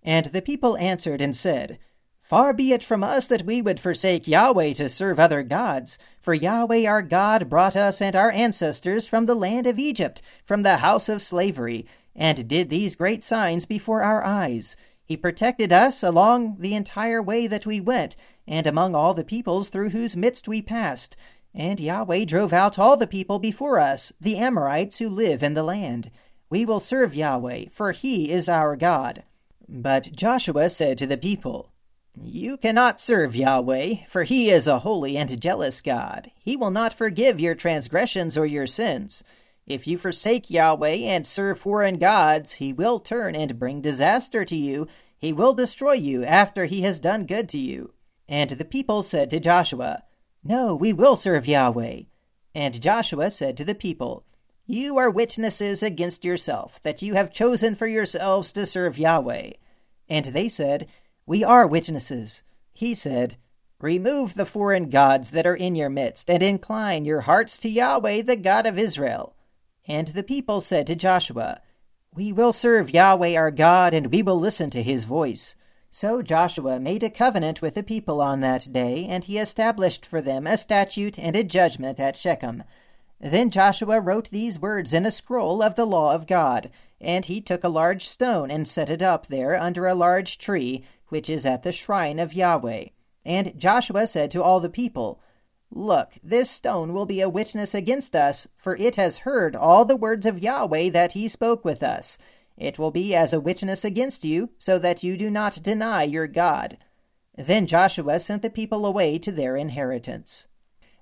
And 0.08 0.24
the 0.24 0.40
people 0.40 0.74
answered 0.78 1.20
and 1.20 1.36
said, 1.36 1.78
Far 2.18 2.54
be 2.54 2.72
it 2.72 2.82
from 2.82 3.04
us 3.04 3.28
that 3.28 3.44
we 3.44 3.60
would 3.60 3.78
forsake 3.78 4.26
Yahweh 4.26 4.72
to 4.72 4.88
serve 4.88 5.20
other 5.20 5.42
gods, 5.42 5.98
for 6.18 6.32
Yahweh 6.32 6.86
our 6.86 7.02
God 7.02 7.50
brought 7.50 7.76
us 7.76 8.00
and 8.00 8.16
our 8.16 8.30
ancestors 8.30 9.06
from 9.06 9.26
the 9.26 9.34
land 9.34 9.66
of 9.66 9.78
Egypt, 9.78 10.22
from 10.46 10.62
the 10.62 10.78
house 10.78 11.10
of 11.10 11.20
slavery, 11.20 11.84
and 12.16 12.48
did 12.48 12.70
these 12.70 12.96
great 12.96 13.22
signs 13.22 13.66
before 13.66 14.02
our 14.02 14.24
eyes. 14.24 14.78
He 15.04 15.14
protected 15.14 15.74
us 15.74 16.02
along 16.02 16.56
the 16.58 16.74
entire 16.74 17.20
way 17.20 17.46
that 17.46 17.66
we 17.66 17.78
went, 17.78 18.16
and 18.46 18.66
among 18.66 18.94
all 18.94 19.12
the 19.12 19.24
peoples 19.24 19.68
through 19.68 19.90
whose 19.90 20.16
midst 20.16 20.48
we 20.48 20.62
passed. 20.62 21.16
And 21.52 21.78
Yahweh 21.78 22.24
drove 22.24 22.54
out 22.54 22.78
all 22.78 22.96
the 22.96 23.06
people 23.06 23.38
before 23.38 23.78
us, 23.78 24.10
the 24.18 24.38
Amorites 24.38 24.96
who 24.96 25.10
live 25.10 25.42
in 25.42 25.52
the 25.52 25.62
land. 25.62 26.10
We 26.48 26.64
will 26.64 26.80
serve 26.80 27.14
Yahweh, 27.14 27.66
for 27.70 27.92
he 27.92 28.32
is 28.32 28.48
our 28.48 28.74
God. 28.74 29.24
But 29.68 30.12
Joshua 30.12 30.70
said 30.70 30.98
to 30.98 31.06
the 31.06 31.16
people, 31.16 31.72
You 32.14 32.56
cannot 32.56 33.00
serve 33.00 33.37
Yahweh, 33.37 34.06
for 34.08 34.25
he 34.25 34.50
is 34.50 34.66
a 34.66 34.80
holy 34.80 35.16
and 35.16 35.40
jealous 35.40 35.82
God. 35.82 36.30
He 36.42 36.56
will 36.56 36.70
not 36.70 36.94
forgive 36.94 37.38
your 37.38 37.54
transgressions 37.54 38.38
or 38.38 38.46
your 38.46 38.66
sins. 38.66 39.22
If 39.66 39.87
you 39.87 39.98
forsake 39.98 40.50
Yahweh 40.50 40.96
and 40.96 41.26
serve 41.26 41.58
foreign 41.58 41.98
gods, 41.98 42.54
he 42.54 42.72
will 42.72 42.98
turn 42.98 43.37
and 43.37 43.58
bring 43.58 43.82
disaster 43.82 44.44
to 44.46 44.56
you. 44.56 44.87
He 45.18 45.32
will 45.32 45.52
destroy 45.52 45.92
you 45.92 46.25
after 46.25 46.64
he 46.64 46.80
has 46.82 47.00
done 47.00 47.26
good 47.26 47.48
to 47.50 47.58
you. 47.58 47.92
And 48.28 48.50
the 48.50 48.64
people 48.64 49.02
said 49.02 49.28
to 49.30 49.40
Joshua, 49.40 50.02
no, 50.44 50.75
we 50.75 50.92
will 50.92 51.16
serve 51.16 51.46
Yahweh. 51.46 52.02
And 52.54 52.80
Joshua 52.80 53.30
said 53.30 53.56
to 53.56 53.64
the 53.64 53.75
people, 53.75 54.25
You 54.70 54.98
are 54.98 55.10
witnesses 55.10 55.82
against 55.82 56.26
yourself, 56.26 56.78
that 56.82 57.00
you 57.00 57.14
have 57.14 57.32
chosen 57.32 57.75
for 57.75 57.87
yourselves 57.87 58.52
to 58.52 58.66
serve 58.66 58.98
Yahweh. 58.98 59.52
And 60.10 60.26
they 60.26 60.50
said, 60.50 60.87
We 61.25 61.42
are 61.42 61.66
witnesses. 61.66 62.42
He 62.75 62.94
said, 62.94 63.38
Remove 63.80 64.34
the 64.34 64.44
foreign 64.44 64.90
gods 64.90 65.30
that 65.30 65.46
are 65.46 65.56
in 65.56 65.75
your 65.75 65.88
midst, 65.88 66.28
and 66.28 66.42
incline 66.42 67.06
your 67.06 67.22
hearts 67.22 67.56
to 67.60 67.70
Yahweh, 67.70 68.20
the 68.20 68.37
God 68.37 68.66
of 68.66 68.78
Israel. 68.78 69.34
And 69.87 70.08
the 70.08 70.22
people 70.22 70.60
said 70.60 70.87
to 70.88 70.94
Joshua, 70.94 71.62
We 72.12 72.30
will 72.30 72.52
serve 72.52 72.90
Yahweh 72.90 73.37
our 73.37 73.50
God, 73.50 73.94
and 73.94 74.12
we 74.12 74.22
will 74.22 74.38
listen 74.38 74.68
to 74.70 74.82
his 74.82 75.06
voice. 75.06 75.56
So 75.88 76.20
Joshua 76.20 76.78
made 76.78 77.02
a 77.02 77.08
covenant 77.08 77.62
with 77.62 77.75
the 77.75 77.82
people 77.82 78.20
on 78.20 78.40
that 78.40 78.68
day, 78.70 79.06
and 79.08 79.25
he 79.25 79.38
established 79.38 80.04
for 80.04 80.20
them 80.20 80.46
a 80.46 80.58
statute 80.58 81.18
and 81.18 81.34
a 81.34 81.42
judgment 81.42 81.98
at 81.98 82.18
Shechem. 82.18 82.64
Then 83.20 83.50
Joshua 83.50 84.00
wrote 84.00 84.30
these 84.30 84.60
words 84.60 84.92
in 84.92 85.04
a 85.04 85.10
scroll 85.10 85.62
of 85.62 85.75
the 85.75 85.87
law 85.87 86.14
of 86.14 86.26
God, 86.26 86.70
and 87.00 87.25
he 87.25 87.40
took 87.40 87.64
a 87.64 87.68
large 87.68 88.06
stone 88.06 88.50
and 88.50 88.66
set 88.66 88.88
it 88.88 89.02
up 89.02 89.26
there 89.26 89.60
under 89.60 89.87
a 89.87 89.94
large 89.94 90.38
tree, 90.38 90.84
which 91.08 91.28
is 91.28 91.44
at 91.44 91.62
the 91.62 91.72
shrine 91.72 92.18
of 92.18 92.34
Yahweh. 92.34 92.87
And 93.25 93.58
Joshua 93.58 94.06
said 94.06 94.30
to 94.32 94.42
all 94.42 94.60
the 94.60 94.68
people, 94.68 95.20
Look, 95.70 96.14
this 96.22 96.50
stone 96.50 96.94
will 96.94 97.06
be 97.06 97.20
a 97.20 97.28
witness 97.28 97.75
against 97.75 98.16
us, 98.16 98.48
for 98.56 98.76
it 98.76 98.96
has 98.96 99.18
heard 99.18 99.54
all 99.54 99.84
the 99.84 99.96
words 99.96 100.25
of 100.25 100.42
Yahweh 100.42 100.90
that 100.90 101.12
he 101.12 101.28
spoke 101.28 101.64
with 101.64 101.82
us. 101.82 102.18
It 102.56 102.78
will 102.78 102.90
be 102.90 103.14
as 103.14 103.32
a 103.32 103.40
witness 103.40 103.84
against 103.84 104.25
you, 104.25 104.50
so 104.58 104.78
that 104.78 105.02
you 105.02 105.16
do 105.16 105.28
not 105.28 105.62
deny 105.62 106.04
your 106.04 106.26
God. 106.26 106.78
Then 107.37 107.66
Joshua 107.66 108.18
sent 108.18 108.42
the 108.42 108.50
people 108.50 108.87
away 108.87 109.18
to 109.18 109.30
their 109.30 109.56
inheritance. 109.56 110.46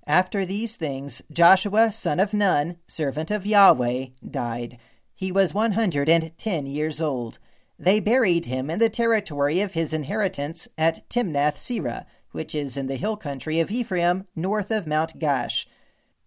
After 0.06 0.46
these 0.46 0.76
things, 0.76 1.20
Joshua, 1.32 1.90
son 1.90 2.20
of 2.20 2.32
Nun, 2.32 2.76
servant 2.86 3.32
of 3.32 3.44
Yahweh, 3.44 4.06
died. 4.28 4.78
He 5.14 5.32
was 5.32 5.52
one 5.52 5.72
hundred 5.72 6.08
and 6.08 6.36
ten 6.38 6.66
years 6.66 7.00
old. 7.02 7.38
They 7.78 7.98
buried 7.98 8.46
him 8.46 8.70
in 8.70 8.78
the 8.78 8.88
territory 8.88 9.60
of 9.60 9.72
his 9.72 9.92
inheritance 9.92 10.68
at 10.78 11.08
Timnath 11.10 11.56
Serah, 11.56 12.06
which 12.30 12.54
is 12.54 12.76
in 12.76 12.86
the 12.86 12.96
hill 12.96 13.16
country 13.16 13.58
of 13.58 13.70
Ephraim, 13.70 14.26
north 14.36 14.70
of 14.70 14.86
Mount 14.86 15.18
Gaash. 15.18 15.66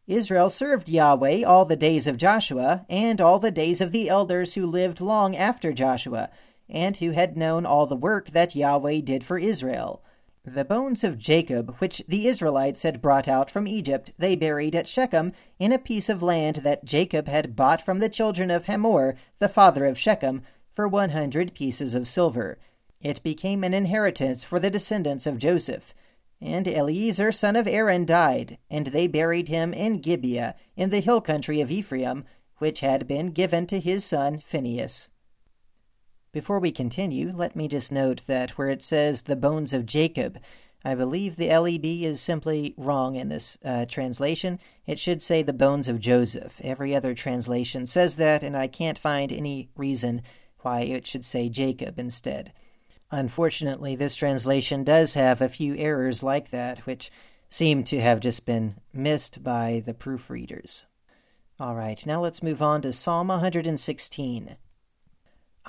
Israel 0.08 0.50
served 0.50 0.90
Yahweh 0.90 1.44
all 1.44 1.66
the 1.66 1.76
days 1.76 2.06
of 2.06 2.18
Joshua, 2.18 2.86
and 2.90 3.22
all 3.22 3.40
the 3.40 3.52
days 3.52 3.80
of 3.80 3.92
the 3.92 4.10
elders 4.10 4.56
who 4.56 4.66
lived 4.66 5.00
long 5.00 5.38
after 5.38 5.72
Joshua, 5.72 6.30
and 6.68 6.98
who 6.98 7.12
had 7.12 7.38
known 7.38 7.66
all 7.66 7.86
the 7.86 7.96
work 7.96 8.32
that 8.32 8.56
Yahweh 8.56 9.02
did 9.02 9.24
for 9.24 9.38
Israel. 9.38 10.04
The 10.52 10.66
bones 10.66 11.04
of 11.04 11.20
Jacob, 11.20 11.76
which 11.78 12.02
the 12.08 12.26
Israelites 12.26 12.82
had 12.82 13.04
brought 13.04 13.28
out 13.28 13.52
from 13.52 13.68
Egypt, 13.68 14.14
they 14.18 14.36
buried 14.36 14.74
at 14.74 14.88
Shechem 14.88 15.32
in 15.60 15.72
a 15.72 15.78
piece 15.78 16.10
of 16.10 16.24
land 16.24 16.58
that 16.58 16.86
Jacob 16.86 17.28
had 17.28 17.56
bought 17.56 17.84
from 17.84 18.00
the 18.00 18.10
children 18.10 18.50
of 18.50 18.66
Hamor, 18.66 19.16
the 19.38 19.48
father 19.48 19.86
of 19.86 20.00
Shechem, 20.00 20.42
for 20.68 20.88
one 20.88 21.12
hundred 21.12 21.54
pieces 21.54 21.94
of 21.94 22.08
silver. 22.08 22.58
It 23.00 23.22
became 23.22 23.64
an 23.64 23.76
inheritance 23.76 24.44
for 24.44 24.60
the 24.60 24.72
descendants 24.72 25.28
of 25.28 25.38
Joseph. 25.38 25.94
And 26.42 26.68
Eleazar 26.68 27.32
son 27.32 27.56
of 27.56 27.68
Aaron 27.68 28.06
died, 28.06 28.58
and 28.72 28.88
they 28.88 29.06
buried 29.06 29.50
him 29.50 29.72
in 29.72 30.02
Gibeah, 30.02 30.56
in 30.76 30.90
the 30.90 31.00
hill 31.00 31.22
country 31.22 31.62
of 31.62 31.70
Ephraim, 31.70 32.26
which 32.58 32.80
had 32.80 33.08
been 33.08 33.34
given 33.34 33.68
to 33.68 33.80
his 33.80 34.04
son 34.04 34.40
Phinehas. 34.40 35.10
Before 36.32 36.60
we 36.60 36.72
continue, 36.72 37.32
let 37.36 37.56
me 37.56 37.68
just 37.68 37.92
note 37.92 38.28
that 38.28 38.52
where 38.52 38.70
it 38.70 38.84
says 38.84 39.24
the 39.24 39.36
bones 39.36 39.74
of 39.74 39.88
Jacob, 39.88 40.40
I 40.86 40.94
believe 40.94 41.36
the 41.36 41.50
LEB 41.50 41.86
is 41.86 42.22
simply 42.22 42.76
wrong 42.78 43.16
in 43.16 43.30
this 43.30 43.58
uh, 43.66 43.86
translation. 43.86 44.60
It 44.86 45.00
should 45.00 45.24
say 45.24 45.42
the 45.42 45.54
bones 45.54 45.90
of 45.90 46.00
Joseph. 46.00 46.62
Every 46.64 46.96
other 46.96 47.16
translation 47.16 47.88
says 47.88 48.16
that, 48.18 48.44
and 48.44 48.56
I 48.56 48.68
can't 48.68 49.00
find 49.00 49.32
any 49.32 49.70
reason 49.76 50.22
why 50.60 50.82
it 50.82 51.08
should 51.08 51.26
say 51.26 51.50
Jacob 51.50 51.98
instead. 51.98 52.54
Unfortunately, 53.10 53.96
this 53.96 54.16
translation 54.16 54.84
does 54.84 55.16
have 55.16 55.42
a 55.42 55.50
few 55.50 55.76
errors 55.76 56.22
like 56.22 56.52
that, 56.52 56.86
which 56.86 57.10
seem 57.50 57.84
to 57.86 58.00
have 58.00 58.20
just 58.20 58.46
been 58.46 58.76
missed 58.94 59.44
by 59.44 59.82
the 59.84 59.96
proofreaders. 59.96 60.84
All 61.60 61.76
right, 61.76 62.06
now 62.06 62.22
let's 62.22 62.44
move 62.44 62.62
on 62.62 62.84
to 62.84 62.94
Psalm 62.94 63.30
116. 63.30 64.58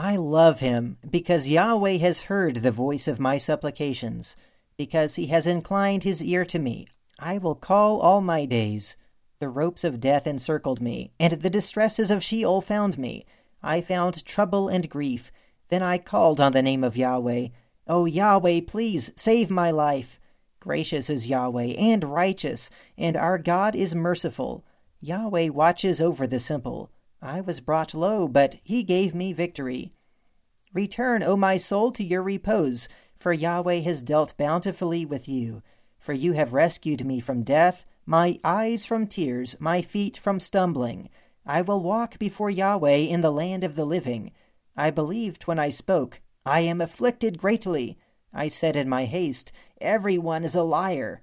I 0.03 0.17
love 0.17 0.61
him 0.61 0.97
because 1.11 1.47
Yahweh 1.47 1.99
has 1.99 2.23
heard 2.23 2.57
the 2.57 2.71
voice 2.71 3.07
of 3.07 3.21
my 3.21 3.37
supplications, 3.37 4.35
because 4.79 5.17
he 5.17 5.27
has 5.27 5.47
inclined 5.47 6.05
his 6.05 6.23
ear 6.23 6.47
to 6.47 6.59
me. 6.59 6.89
I 7.19 7.37
will 7.37 7.55
call 7.55 8.01
all 8.01 8.23
my 8.23 8.47
days. 8.47 8.97
The 9.41 9.51
ropes 9.51 9.85
of 9.85 10.01
death 10.01 10.27
encircled 10.27 10.81
me, 10.81 11.13
and 11.21 11.35
the 11.35 11.51
distresses 11.51 12.11
of 12.11 12.25
Sheol 12.25 12.63
found 12.63 12.97
me. 12.97 13.27
I 13.63 13.83
found 13.83 14.25
trouble 14.25 14.71
and 14.71 14.89
grief. 14.89 15.31
Then 15.69 15.83
I 15.83 15.99
called 15.99 16.41
on 16.41 16.53
the 16.53 16.63
name 16.63 16.83
of 16.83 16.97
Yahweh. 16.97 17.49
O 17.87 18.07
Yahweh, 18.07 18.63
please 18.67 19.11
save 19.17 19.51
my 19.51 19.71
life. 19.71 20.19
Gracious 20.61 21.11
is 21.11 21.27
Yahweh, 21.27 21.75
and 21.77 22.05
righteous, 22.05 22.71
and 22.97 23.19
our 23.19 23.37
God 23.37 23.77
is 23.77 23.95
merciful. 23.95 24.65
Yahweh 25.03 25.51
watches 25.51 26.01
over 26.01 26.27
the 26.27 26.41
simple. 26.41 26.91
I 27.23 27.41
was 27.41 27.61
brought 27.61 27.95
low, 27.95 28.27
but 28.27 28.57
he 28.63 28.83
gave 28.83 29.15
me 29.15 29.33
victory. 29.33 29.93
Return, 30.73 31.23
O 31.23 31.37
my 31.37 31.59
soul, 31.59 31.93
to 31.93 32.05
your 32.05 32.23
repose, 32.23 32.89
for 33.15 33.33
Yahweh 33.33 33.81
has 33.81 34.03
dealt 34.03 34.37
bountifully 34.37 35.05
with 35.05 35.29
you. 35.29 35.63
For 35.99 36.15
you 36.15 36.33
have 36.33 36.55
rescued 36.55 37.05
me 37.05 37.21
from 37.21 37.43
death, 37.43 37.85
my 38.07 38.39
eyes 38.43 38.87
from 38.87 39.07
tears, 39.07 39.55
my 39.61 39.83
feet 39.83 40.17
from 40.17 40.41
stumbling. 40.41 41.11
I 41.45 41.61
will 41.61 41.83
walk 41.83 42.19
before 42.19 42.51
Yahweh 42.51 42.97
in 42.97 43.21
the 43.21 43.33
land 43.33 43.65
of 43.65 43.77
the 43.77 43.85
living. 43.85 44.33
I 44.77 44.91
believed 44.91 45.45
when 45.45 45.59
I 45.59 45.69
spoke, 45.69 46.21
I 46.47 46.61
am 46.61 46.81
afflicted 46.81 47.39
greatly. 47.39 47.99
I 48.33 48.49
said 48.49 48.77
in 48.77 48.89
my 48.89 49.05
haste, 49.05 49.53
Every 49.81 50.17
one 50.17 50.45
is 50.45 50.55
a 50.55 50.63
liar. 50.63 51.23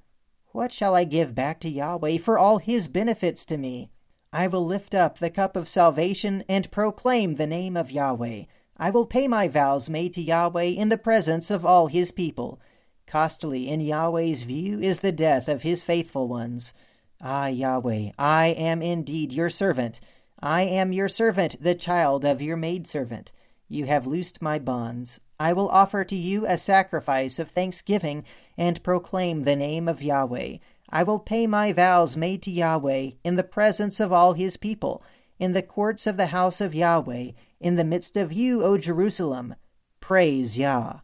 What 0.51 0.71
shall 0.71 0.95
I 0.95 1.05
give 1.05 1.33
back 1.33 1.59
to 1.61 1.69
Yahweh 1.69 2.19
for 2.19 2.37
all 2.37 2.59
his 2.59 2.87
benefits 2.87 3.45
to 3.47 3.57
me? 3.57 3.89
I 4.33 4.47
will 4.47 4.65
lift 4.65 4.93
up 4.93 5.17
the 5.17 5.29
cup 5.29 5.55
of 5.55 5.67
salvation 5.67 6.43
and 6.49 6.71
proclaim 6.71 7.35
the 7.35 7.47
name 7.47 7.77
of 7.77 7.91
Yahweh. 7.91 8.43
I 8.77 8.89
will 8.89 9.05
pay 9.05 9.27
my 9.27 9.47
vows 9.47 9.89
made 9.89 10.13
to 10.13 10.21
Yahweh 10.21 10.63
in 10.63 10.89
the 10.89 10.97
presence 10.97 11.49
of 11.49 11.65
all 11.65 11.87
his 11.87 12.11
people. 12.11 12.59
Costly 13.07 13.69
in 13.69 13.79
Yahweh's 13.79 14.43
view 14.43 14.79
is 14.79 14.99
the 14.99 15.11
death 15.11 15.47
of 15.47 15.61
his 15.61 15.81
faithful 15.81 16.27
ones. 16.27 16.73
Ah, 17.21 17.47
Yahweh, 17.47 18.11
I 18.19 18.47
am 18.47 18.81
indeed 18.81 19.33
your 19.33 19.49
servant. 19.49 19.99
I 20.39 20.61
am 20.63 20.93
your 20.93 21.09
servant, 21.09 21.55
the 21.59 21.73
child 21.73 22.23
of 22.23 22.41
your 22.41 22.57
maidservant. 22.57 23.31
You 23.69 23.85
have 23.85 24.05
loosed 24.05 24.41
my 24.41 24.59
bonds. 24.59 25.19
I 25.39 25.53
will 25.53 25.69
offer 25.69 26.03
to 26.03 26.15
you 26.15 26.45
a 26.45 26.57
sacrifice 26.57 27.39
of 27.39 27.49
thanksgiving 27.49 28.23
and 28.57 28.83
proclaim 28.83 29.43
the 29.43 29.55
name 29.55 29.87
of 29.87 30.01
Yahweh. 30.01 30.57
I 30.89 31.03
will 31.03 31.19
pay 31.19 31.47
my 31.47 31.73
vows 31.73 32.15
made 32.15 32.41
to 32.43 32.51
Yahweh 32.51 33.11
in 33.23 33.35
the 33.35 33.43
presence 33.43 33.99
of 33.99 34.13
all 34.13 34.33
his 34.33 34.57
people, 34.57 35.03
in 35.37 35.51
the 35.51 35.61
courts 35.61 36.07
of 36.07 36.17
the 36.17 36.27
house 36.27 36.61
of 36.61 36.73
Yahweh, 36.73 37.31
in 37.59 37.75
the 37.75 37.83
midst 37.83 38.15
of 38.15 38.31
you, 38.31 38.63
O 38.63 38.77
Jerusalem. 38.77 39.55
Praise 39.99 40.57
Yah. 40.57 40.99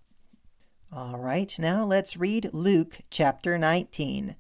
All 0.92 1.18
right, 1.18 1.54
now 1.60 1.86
let's 1.86 2.16
read 2.16 2.52
Luke 2.54 3.00
chapter 3.10 3.58
19. 3.58 4.36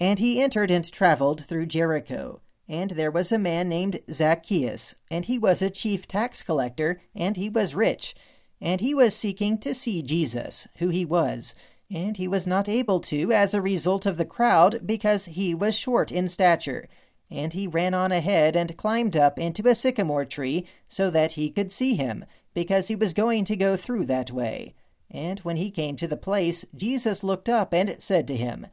And 0.00 0.18
he 0.18 0.42
entered 0.42 0.70
and 0.70 0.90
traveled 0.90 1.44
through 1.44 1.66
Jericho. 1.66 2.42
And 2.68 2.90
there 2.90 3.10
was 3.10 3.32
a 3.32 3.38
man 3.38 3.68
named 3.68 4.00
Zacchaeus, 4.12 4.94
and 5.10 5.24
he 5.24 5.38
was 5.38 5.62
a 5.62 5.70
chief 5.70 6.06
tax 6.06 6.42
collector, 6.42 7.00
and 7.14 7.36
he 7.36 7.48
was 7.48 7.74
rich. 7.74 8.14
And 8.60 8.80
he 8.80 8.94
was 8.94 9.14
seeking 9.14 9.58
to 9.58 9.72
see 9.72 10.02
Jesus, 10.02 10.68
who 10.76 10.88
he 10.88 11.04
was 11.04 11.54
and 11.90 12.16
he 12.16 12.28
was 12.28 12.46
not 12.46 12.68
able 12.68 13.00
to 13.00 13.32
as 13.32 13.54
a 13.54 13.62
result 13.62 14.06
of 14.06 14.16
the 14.16 14.24
crowd 14.24 14.80
because 14.84 15.24
he 15.26 15.54
was 15.54 15.76
short 15.76 16.12
in 16.12 16.28
stature. 16.28 16.88
And 17.30 17.52
he 17.52 17.66
ran 17.66 17.94
on 17.94 18.12
ahead 18.12 18.56
and 18.56 18.76
climbed 18.76 19.16
up 19.16 19.38
into 19.38 19.68
a 19.68 19.74
sycamore 19.74 20.24
tree 20.24 20.66
so 20.88 21.10
that 21.10 21.32
he 21.32 21.50
could 21.50 21.70
see 21.70 21.94
him, 21.94 22.24
because 22.54 22.88
he 22.88 22.96
was 22.96 23.12
going 23.12 23.44
to 23.44 23.56
go 23.56 23.76
through 23.76 24.06
that 24.06 24.30
way. 24.30 24.74
And 25.10 25.40
when 25.40 25.56
he 25.56 25.70
came 25.70 25.96
to 25.96 26.08
the 26.08 26.16
place, 26.16 26.64
Jesus 26.74 27.22
looked 27.22 27.48
up 27.48 27.72
and 27.72 27.96
said 27.98 28.26
to 28.28 28.36
him, 28.36 28.66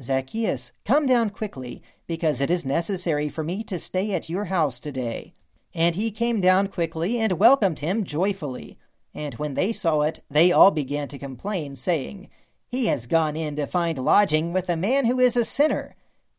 Zacchaeus, 0.00 0.72
come 0.84 1.06
down 1.06 1.30
quickly, 1.30 1.82
because 2.06 2.40
it 2.40 2.50
is 2.50 2.64
necessary 2.64 3.28
for 3.28 3.44
me 3.44 3.62
to 3.64 3.78
stay 3.78 4.12
at 4.12 4.28
your 4.28 4.46
house 4.46 4.80
today. 4.80 5.34
And 5.74 5.94
he 5.94 6.10
came 6.10 6.40
down 6.40 6.68
quickly 6.68 7.18
and 7.18 7.32
welcomed 7.32 7.80
him 7.80 8.04
joyfully. 8.04 8.78
And 9.14 9.34
when 9.34 9.54
they 9.54 9.72
saw 9.72 10.02
it, 10.02 10.22
they 10.30 10.50
all 10.50 10.70
began 10.70 11.08
to 11.08 11.18
complain, 11.18 11.76
saying, 11.76 12.28
he 12.70 12.86
has 12.86 13.06
gone 13.06 13.36
in 13.36 13.56
to 13.56 13.66
find 13.66 13.98
lodging 13.98 14.52
with 14.52 14.68
a 14.68 14.76
man 14.76 15.06
who 15.06 15.18
is 15.18 15.36
a 15.36 15.44
sinner. 15.44 15.96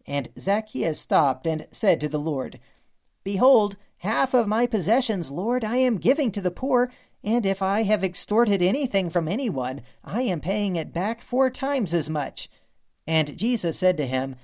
And 0.07 0.29
Zacchaeus 0.39 0.99
stopped 0.99 1.45
and 1.45 1.67
said 1.71 1.99
to 2.01 2.09
the 2.09 2.19
Lord, 2.19 2.59
Behold, 3.23 3.75
half 3.97 4.33
of 4.33 4.47
my 4.47 4.65
possessions, 4.65 5.29
Lord, 5.29 5.63
I 5.63 5.77
am 5.77 5.97
giving 5.97 6.31
to 6.31 6.41
the 6.41 6.49
poor, 6.49 6.91
and 7.23 7.45
if 7.45 7.61
I 7.61 7.83
have 7.83 8.03
extorted 8.03 8.61
anything 8.61 9.09
from 9.09 9.27
anyone, 9.27 9.81
I 10.03 10.23
am 10.23 10.39
paying 10.39 10.75
it 10.75 10.93
back 10.93 11.21
four 11.21 11.49
times 11.49 11.93
as 11.93 12.09
much. 12.09 12.49
And 13.05 13.37
Jesus 13.37 13.77
said 13.77 13.97
to 13.97 14.07
him, 14.07 14.35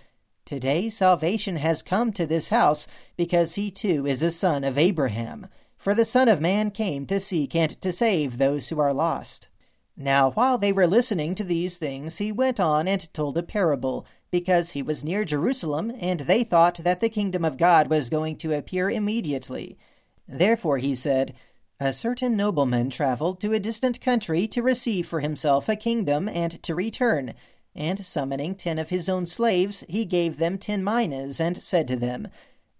Today 0.45 0.89
salvation 0.89 1.55
has 1.55 1.81
come 1.81 2.11
to 2.13 2.25
this 2.25 2.49
house, 2.49 2.85
because 3.15 3.55
he 3.55 3.71
too 3.71 4.05
is 4.05 4.21
a 4.21 4.31
son 4.31 4.63
of 4.63 4.77
Abraham. 4.77 5.47
For 5.77 5.95
the 5.95 6.05
Son 6.05 6.27
of 6.27 6.41
Man 6.41 6.71
came 6.71 7.05
to 7.05 7.19
seek 7.19 7.55
and 7.55 7.79
to 7.81 7.91
save 7.91 8.37
those 8.37 8.69
who 8.69 8.79
are 8.79 8.93
lost. 8.93 9.46
Now, 9.99 10.29
while 10.31 10.59
they 10.59 10.71
were 10.71 10.85
listening 10.85 11.33
to 11.35 11.43
these 11.43 11.79
things, 11.79 12.19
he 12.19 12.31
went 12.31 12.59
on 12.59 12.87
and 12.87 13.11
told 13.13 13.35
a 13.35 13.43
parable, 13.43 14.05
because 14.29 14.71
he 14.71 14.83
was 14.83 15.03
near 15.03 15.25
Jerusalem, 15.25 15.91
and 15.99 16.19
they 16.21 16.43
thought 16.43 16.75
that 16.83 16.99
the 16.99 17.09
kingdom 17.09 17.43
of 17.43 17.57
God 17.57 17.89
was 17.89 18.09
going 18.09 18.35
to 18.37 18.55
appear 18.55 18.91
immediately. 18.91 19.77
Therefore 20.27 20.77
he 20.77 20.93
said, 20.93 21.33
A 21.79 21.93
certain 21.93 22.37
nobleman 22.37 22.91
traveled 22.91 23.41
to 23.41 23.53
a 23.53 23.59
distant 23.59 23.99
country 23.99 24.47
to 24.49 24.61
receive 24.61 25.07
for 25.07 25.21
himself 25.21 25.67
a 25.67 25.75
kingdom 25.75 26.29
and 26.29 26.61
to 26.61 26.75
return. 26.75 27.33
And 27.73 28.05
summoning 28.05 28.53
ten 28.53 28.77
of 28.77 28.89
his 28.89 29.09
own 29.09 29.25
slaves, 29.25 29.83
he 29.87 30.05
gave 30.05 30.37
them 30.37 30.59
ten 30.59 30.83
minas, 30.83 31.39
and 31.39 31.57
said 31.61 31.87
to 31.87 31.95
them, 31.95 32.27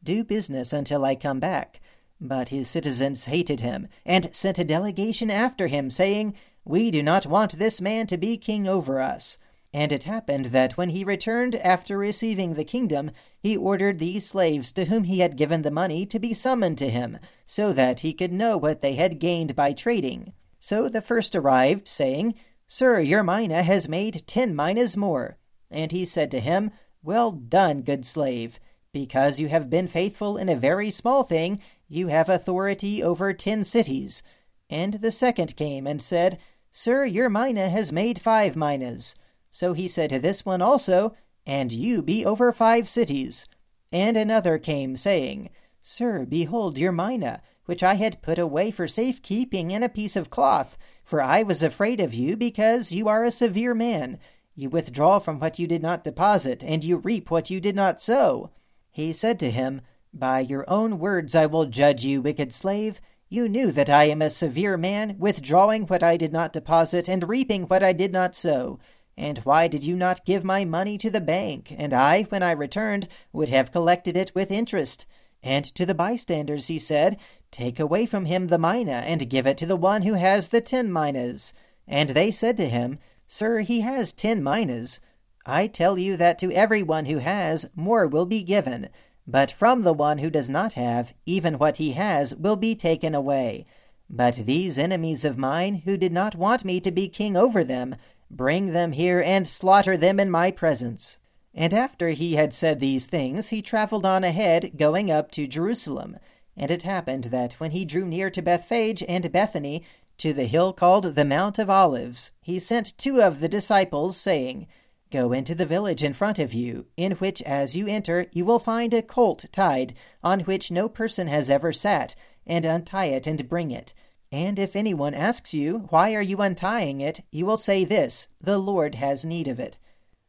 Do 0.03 0.23
business 0.23 0.71
until 0.71 1.03
I 1.03 1.15
come 1.15 1.39
back. 1.39 1.79
But 2.19 2.49
his 2.49 2.67
citizens 2.67 3.25
hated 3.25 3.61
him, 3.61 3.87
and 4.05 4.35
sent 4.35 4.59
a 4.59 4.63
delegation 4.63 5.31
after 5.31 5.67
him, 5.67 5.89
saying, 5.91 6.35
we 6.67 6.91
do 6.91 7.01
not 7.01 7.25
want 7.25 7.57
this 7.57 7.79
man 7.79 8.07
to 8.07 8.17
be 8.17 8.37
king 8.37 8.67
over 8.67 8.99
us. 8.99 9.37
And 9.73 9.91
it 9.91 10.03
happened 10.03 10.45
that 10.45 10.77
when 10.77 10.89
he 10.89 11.03
returned 11.03 11.55
after 11.55 11.97
receiving 11.97 12.53
the 12.53 12.63
kingdom, 12.63 13.11
he 13.39 13.55
ordered 13.55 13.99
these 13.99 14.25
slaves 14.25 14.71
to 14.73 14.85
whom 14.85 15.03
he 15.03 15.19
had 15.19 15.37
given 15.37 15.61
the 15.61 15.71
money 15.71 16.05
to 16.05 16.19
be 16.19 16.33
summoned 16.33 16.77
to 16.79 16.89
him, 16.89 17.19
so 17.45 17.71
that 17.73 18.01
he 18.01 18.13
could 18.13 18.33
know 18.33 18.57
what 18.57 18.81
they 18.81 18.95
had 18.95 19.19
gained 19.19 19.55
by 19.55 19.73
trading. 19.73 20.33
So 20.59 20.89
the 20.89 21.01
first 21.01 21.35
arrived, 21.35 21.87
saying, 21.87 22.35
Sir, 22.65 22.99
your 22.99 23.23
mina 23.23 23.63
has 23.63 23.87
made 23.87 24.27
ten 24.27 24.55
minas 24.55 24.97
more. 24.97 25.37
And 25.69 25.91
he 25.91 26.05
said 26.05 26.31
to 26.31 26.39
him, 26.39 26.71
Well 27.03 27.31
done, 27.31 27.81
good 27.81 28.05
slave. 28.05 28.59
Because 28.91 29.39
you 29.39 29.47
have 29.49 29.69
been 29.69 29.87
faithful 29.87 30.37
in 30.37 30.49
a 30.49 30.55
very 30.55 30.89
small 30.89 31.23
thing, 31.23 31.61
you 31.87 32.07
have 32.07 32.29
authority 32.29 33.03
over 33.03 33.31
ten 33.31 33.63
cities. 33.63 34.23
And 34.69 34.95
the 34.95 35.11
second 35.11 35.55
came 35.55 35.87
and 35.87 36.01
said, 36.01 36.39
Sir, 36.71 37.05
your 37.05 37.29
mina 37.29 37.69
has 37.69 37.91
made 37.91 38.19
five 38.19 38.55
minas. 38.55 39.15
So 39.51 39.73
he 39.73 39.87
said 39.87 40.09
to 40.11 40.19
this 40.19 40.45
one 40.45 40.61
also, 40.61 41.15
And 41.45 41.71
you 41.71 42.01
be 42.01 42.25
over 42.25 42.51
five 42.51 42.87
cities. 42.87 43.47
And 43.91 44.17
another 44.17 44.57
came, 44.57 44.97
saying, 44.97 45.49
Sir, 45.81 46.25
behold 46.25 46.77
your 46.77 46.91
mina, 46.91 47.41
which 47.65 47.81
I 47.81 47.95
had 47.95 48.21
put 48.21 48.37
away 48.37 48.71
for 48.71 48.87
safe 48.87 49.21
keeping 49.21 49.71
in 49.71 49.83
a 49.83 49.89
piece 49.89 50.15
of 50.15 50.29
cloth. 50.29 50.77
For 51.03 51.21
I 51.21 51.43
was 51.43 51.63
afraid 51.63 52.01
of 52.01 52.13
you, 52.13 52.35
because 52.35 52.91
you 52.91 53.07
are 53.07 53.23
a 53.23 53.31
severe 53.31 53.73
man. 53.73 54.19
You 54.55 54.69
withdraw 54.69 55.19
from 55.19 55.39
what 55.39 55.59
you 55.59 55.67
did 55.67 55.81
not 55.81 56.03
deposit, 56.03 56.63
and 56.63 56.83
you 56.83 56.97
reap 56.97 57.31
what 57.31 57.49
you 57.49 57.61
did 57.61 57.75
not 57.75 58.01
sow. 58.01 58.51
He 58.91 59.13
said 59.13 59.39
to 59.39 59.51
him, 59.51 59.81
By 60.13 60.41
your 60.41 60.69
own 60.69 60.99
words 60.99 61.35
I 61.35 61.45
will 61.45 61.65
judge 61.65 62.03
you, 62.03 62.21
wicked 62.21 62.53
slave. 62.53 62.99
You 63.29 63.49
knew 63.49 63.73
that 63.73 63.89
I 63.89 64.05
am 64.05 64.21
a 64.21 64.29
severe 64.29 64.77
man, 64.77 65.17
withdrawing 65.19 65.83
what 65.83 66.01
I 66.01 66.15
did 66.15 66.31
not 66.31 66.53
deposit, 66.53 67.09
and 67.09 67.27
reaping 67.27 67.63
what 67.63 67.83
I 67.83 67.91
did 67.91 68.13
not 68.13 68.35
sow. 68.35 68.79
And 69.17 69.39
why 69.39 69.67
did 69.67 69.83
you 69.83 69.97
not 69.97 70.23
give 70.23 70.45
my 70.45 70.63
money 70.63 70.97
to 70.99 71.09
the 71.09 71.19
bank? 71.19 71.73
And 71.77 71.93
I, 71.93 72.23
when 72.23 72.41
I 72.41 72.51
returned, 72.51 73.09
would 73.33 73.49
have 73.49 73.73
collected 73.73 74.15
it 74.15 74.33
with 74.33 74.49
interest. 74.49 75.05
And 75.43 75.65
to 75.75 75.85
the 75.85 75.93
bystanders 75.93 76.67
he 76.67 76.79
said, 76.79 77.17
Take 77.51 77.81
away 77.81 78.05
from 78.05 78.25
him 78.25 78.47
the 78.47 78.57
mina, 78.57 79.03
and 79.05 79.29
give 79.29 79.45
it 79.45 79.57
to 79.57 79.65
the 79.65 79.75
one 79.75 80.03
who 80.03 80.13
has 80.13 80.49
the 80.49 80.61
ten 80.61 80.91
minas. 80.91 81.53
And 81.85 82.11
they 82.11 82.31
said 82.31 82.55
to 82.57 82.69
him, 82.69 82.97
Sir, 83.27 83.59
he 83.59 83.81
has 83.81 84.13
ten 84.13 84.41
minas. 84.41 85.01
I 85.45 85.67
tell 85.67 85.97
you 85.97 86.15
that 86.15 86.39
to 86.39 86.51
every 86.53 86.83
one 86.83 87.07
who 87.07 87.17
has, 87.17 87.69
more 87.75 88.07
will 88.07 88.25
be 88.25 88.43
given 88.43 88.87
but 89.27 89.51
from 89.51 89.81
the 89.81 89.93
one 89.93 90.19
who 90.19 90.29
does 90.29 90.49
not 90.49 90.73
have, 90.73 91.13
even 91.25 91.57
what 91.57 91.77
he 91.77 91.91
has 91.91 92.33
will 92.33 92.55
be 92.55 92.73
taken 92.75 93.13
away. 93.13 93.65
But 94.09 94.35
these 94.45 94.77
enemies 94.77 95.25
of 95.25 95.37
mine, 95.37 95.81
who 95.83 95.97
did 95.97 96.13
not 96.13 96.35
want 96.35 96.63
me 96.63 96.79
to 96.79 96.91
be 96.91 97.09
king 97.09 97.35
over 97.35 97.63
them, 97.63 97.97
bring 98.31 98.71
them 98.71 98.93
here 98.93 99.21
and 99.21 99.45
slaughter 99.45 99.97
them 99.97 100.19
in 100.19 100.31
my 100.31 100.49
presence. 100.49 101.17
And 101.53 101.73
after 101.73 102.09
he 102.09 102.35
had 102.35 102.53
said 102.53 102.79
these 102.79 103.07
things, 103.07 103.49
he 103.49 103.61
travelled 103.61 104.05
on 104.05 104.23
ahead, 104.23 104.77
going 104.77 105.11
up 105.11 105.31
to 105.31 105.47
Jerusalem. 105.47 106.17
And 106.55 106.71
it 106.71 106.83
happened 106.83 107.25
that 107.25 107.53
when 107.53 107.71
he 107.71 107.83
drew 107.83 108.05
near 108.05 108.29
to 108.29 108.41
Bethphage 108.41 109.03
and 109.07 109.29
Bethany, 109.31 109.83
to 110.19 110.33
the 110.33 110.45
hill 110.45 110.71
called 110.71 111.15
the 111.15 111.25
Mount 111.25 111.59
of 111.59 111.69
Olives, 111.69 112.31
he 112.41 112.59
sent 112.59 112.97
two 112.97 113.21
of 113.21 113.39
the 113.39 113.49
disciples, 113.49 114.17
saying, 114.17 114.67
Go 115.09 115.31
into 115.31 115.55
the 115.55 115.65
village 115.65 116.03
in 116.03 116.13
front 116.13 116.37
of 116.37 116.53
you, 116.53 116.87
in 116.97 117.13
which 117.13 117.41
as 117.43 117.75
you 117.75 117.87
enter 117.87 118.25
you 118.33 118.43
will 118.43 118.59
find 118.59 118.93
a 118.93 119.01
colt 119.01 119.45
tied, 119.53 119.93
on 120.21 120.41
which 120.41 120.69
no 120.69 120.89
person 120.89 121.27
has 121.27 121.49
ever 121.49 121.71
sat, 121.71 122.13
and 122.45 122.65
untie 122.65 123.05
it 123.05 123.25
and 123.25 123.47
bring 123.47 123.71
it. 123.71 123.93
And 124.31 124.59
if 124.59 124.75
anyone 124.75 125.13
asks 125.13 125.53
you, 125.53 125.87
Why 125.89 126.13
are 126.13 126.21
you 126.21 126.41
untying 126.41 126.99
it? 126.99 127.21
you 127.31 127.45
will 127.45 127.57
say 127.57 127.85
this, 127.85 128.27
The 128.41 128.57
Lord 128.57 128.95
has 128.95 129.23
need 129.23 129.47
of 129.47 129.59
it. 129.59 129.77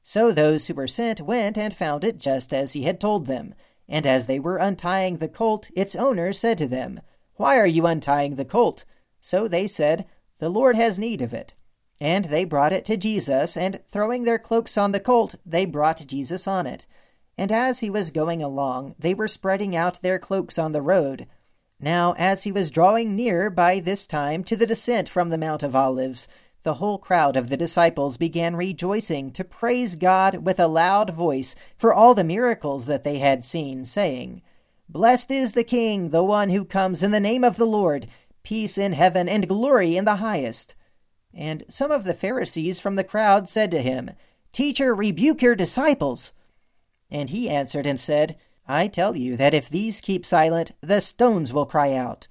So 0.03 0.31
those 0.31 0.67
who 0.67 0.75
were 0.75 0.87
sent 0.87 1.21
went 1.21 1.59
and 1.59 1.75
found 1.75 2.05
it 2.05 2.19
just 2.19 2.55
as 2.55 2.73
he 2.73 2.83
had 2.83 3.01
told 3.01 3.27
them. 3.27 3.55
And 3.89 4.07
as 4.07 4.27
they 4.27 4.39
were 4.39 4.59
untying 4.59 5.17
the 5.17 5.29
colt, 5.29 5.71
its 5.75 5.97
owner 5.97 6.33
said 6.33 6.59
to 6.59 6.69
them, 6.69 7.01
Why 7.35 7.59
are 7.59 7.67
you 7.67 7.85
untying 7.85 8.37
the 8.37 8.45
colt? 8.45 8.85
So 9.21 9.49
they 9.49 9.67
said, 9.67 10.07
The 10.39 10.49
Lord 10.49 10.77
has 10.77 10.99
need 10.99 11.21
of 11.21 11.35
it. 11.35 11.55
And 12.01 12.27
they 12.27 12.45
brought 12.45 12.73
it 12.73 12.85
to 12.87 12.97
Jesus, 12.97 13.57
and 13.57 13.81
throwing 13.89 14.25
their 14.25 14.39
cloaks 14.39 14.79
on 14.79 14.93
the 14.93 15.01
colt, 15.01 15.35
they 15.45 15.65
brought 15.65 16.07
Jesus 16.07 16.47
on 16.47 16.67
it. 16.67 16.87
And 17.37 17.51
as 17.51 17.81
he 17.81 17.91
was 17.91 18.11
going 18.11 18.43
along, 18.43 18.95
they 18.99 19.15
were 19.15 19.29
spreading 19.29 19.75
out 19.75 20.03
their 20.03 20.19
cloaks 20.19 20.59
on 20.59 20.73
the 20.73 20.83
road. 20.83 21.27
Now, 21.81 22.15
as 22.19 22.43
he 22.43 22.51
was 22.51 22.71
drawing 22.71 23.15
near 23.15 23.51
by 23.51 23.79
this 23.79 24.07
time 24.07 24.43
to 24.45 24.57
the 24.57 24.67
descent 24.67 25.09
from 25.09 25.31
the 25.31 25.39
Mount 25.39 25.63
of 25.63 25.77
Olives, 25.77 26.27
the 26.65 26.75
whole 26.75 26.99
crowd 26.99 27.37
of 27.37 27.49
the 27.49 27.57
disciples 27.57 28.17
began 28.17 28.57
rejoicing 28.57 29.31
to 29.33 29.45
praise 29.45 29.95
God 29.95 30.45
with 30.45 30.59
a 30.59 30.67
loud 30.67 31.11
voice 31.11 31.55
for 31.77 31.95
all 31.95 32.15
the 32.15 32.25
miracles 32.25 32.87
that 32.87 33.05
they 33.05 33.19
had 33.19 33.45
seen, 33.45 33.85
saying, 33.85 34.43
Blessed 34.89 35.31
is 35.31 35.53
the 35.53 35.63
King, 35.63 36.11
the 36.11 36.25
one 36.25 36.51
who 36.51 36.65
comes 36.65 37.03
in 37.03 37.13
the 37.13 37.21
name 37.21 37.45
of 37.45 37.57
the 37.57 37.67
Lord, 37.67 38.09
peace 38.43 38.77
in 38.77 38.95
heaven 38.95 39.29
and 39.29 39.49
glory 39.49 39.97
in 39.97 40.05
the 40.05 40.17
highest. 40.17 40.75
And 41.39 41.65
some 41.69 41.93
of 41.93 42.03
the 42.03 42.15
Pharisees 42.15 42.81
from 42.81 42.97
the 42.97 43.05
crowd 43.05 43.49
said 43.49 43.71
to 43.71 43.81
him, 43.81 44.11
Teacher, 44.51 44.93
rebuke 44.93 45.41
your 45.41 45.55
disciples. 45.55 46.33
And 47.13 47.31
he 47.31 47.49
answered 47.49 47.87
and 47.87 48.01
said, 48.01 48.37
I 48.67 48.89
tell 48.89 49.17
you 49.17 49.37
that 49.37 49.55
if 49.55 49.69
these 49.69 50.01
keep 50.01 50.27
silent, 50.27 50.73
the 50.81 51.01
stones 51.01 51.53
will 51.53 51.65
cry 51.65 51.93
out. 51.93 52.27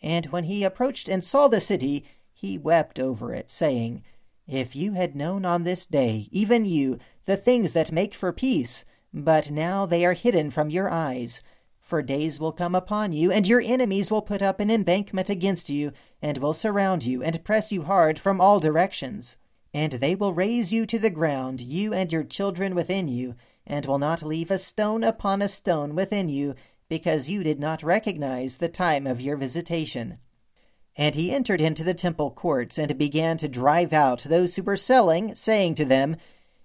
And 0.00 0.26
when 0.26 0.44
he 0.44 0.62
approached 0.62 1.08
and 1.08 1.24
saw 1.24 1.48
the 1.48 1.60
city, 1.60 2.04
he 2.32 2.56
wept 2.56 3.00
over 3.00 3.34
it, 3.34 3.50
saying, 3.50 4.04
If 4.46 4.76
you 4.76 4.92
had 4.92 5.16
known 5.16 5.44
on 5.44 5.64
this 5.64 5.84
day, 5.84 6.28
even 6.30 6.64
you, 6.64 7.00
the 7.24 7.36
things 7.36 7.72
that 7.72 7.90
make 7.90 8.14
for 8.14 8.32
peace, 8.32 8.84
but 9.12 9.50
now 9.50 9.84
they 9.84 10.06
are 10.06 10.12
hidden 10.12 10.52
from 10.52 10.70
your 10.70 10.88
eyes. 10.88 11.42
For 11.94 12.02
days 12.02 12.40
will 12.40 12.50
come 12.50 12.74
upon 12.74 13.12
you, 13.12 13.30
and 13.30 13.46
your 13.46 13.62
enemies 13.64 14.10
will 14.10 14.20
put 14.20 14.42
up 14.42 14.58
an 14.58 14.68
embankment 14.68 15.30
against 15.30 15.70
you, 15.70 15.92
and 16.20 16.38
will 16.38 16.52
surround 16.52 17.04
you, 17.04 17.22
and 17.22 17.44
press 17.44 17.70
you 17.70 17.84
hard 17.84 18.18
from 18.18 18.40
all 18.40 18.58
directions. 18.58 19.36
And 19.72 19.92
they 19.92 20.16
will 20.16 20.32
raze 20.32 20.72
you 20.72 20.86
to 20.86 20.98
the 20.98 21.08
ground, 21.08 21.60
you 21.60 21.94
and 21.94 22.12
your 22.12 22.24
children 22.24 22.74
within 22.74 23.06
you, 23.06 23.36
and 23.64 23.86
will 23.86 24.00
not 24.00 24.24
leave 24.24 24.50
a 24.50 24.58
stone 24.58 25.04
upon 25.04 25.40
a 25.40 25.48
stone 25.48 25.94
within 25.94 26.28
you, 26.28 26.56
because 26.88 27.30
you 27.30 27.44
did 27.44 27.60
not 27.60 27.84
recognize 27.84 28.56
the 28.58 28.68
time 28.68 29.06
of 29.06 29.20
your 29.20 29.36
visitation. 29.36 30.18
And 30.96 31.14
he 31.14 31.30
entered 31.30 31.60
into 31.60 31.84
the 31.84 31.94
temple 31.94 32.32
courts, 32.32 32.76
and 32.76 32.98
began 32.98 33.36
to 33.36 33.46
drive 33.46 33.92
out 33.92 34.24
those 34.24 34.56
who 34.56 34.64
were 34.64 34.76
selling, 34.76 35.36
saying 35.36 35.76
to 35.76 35.84
them, 35.84 36.16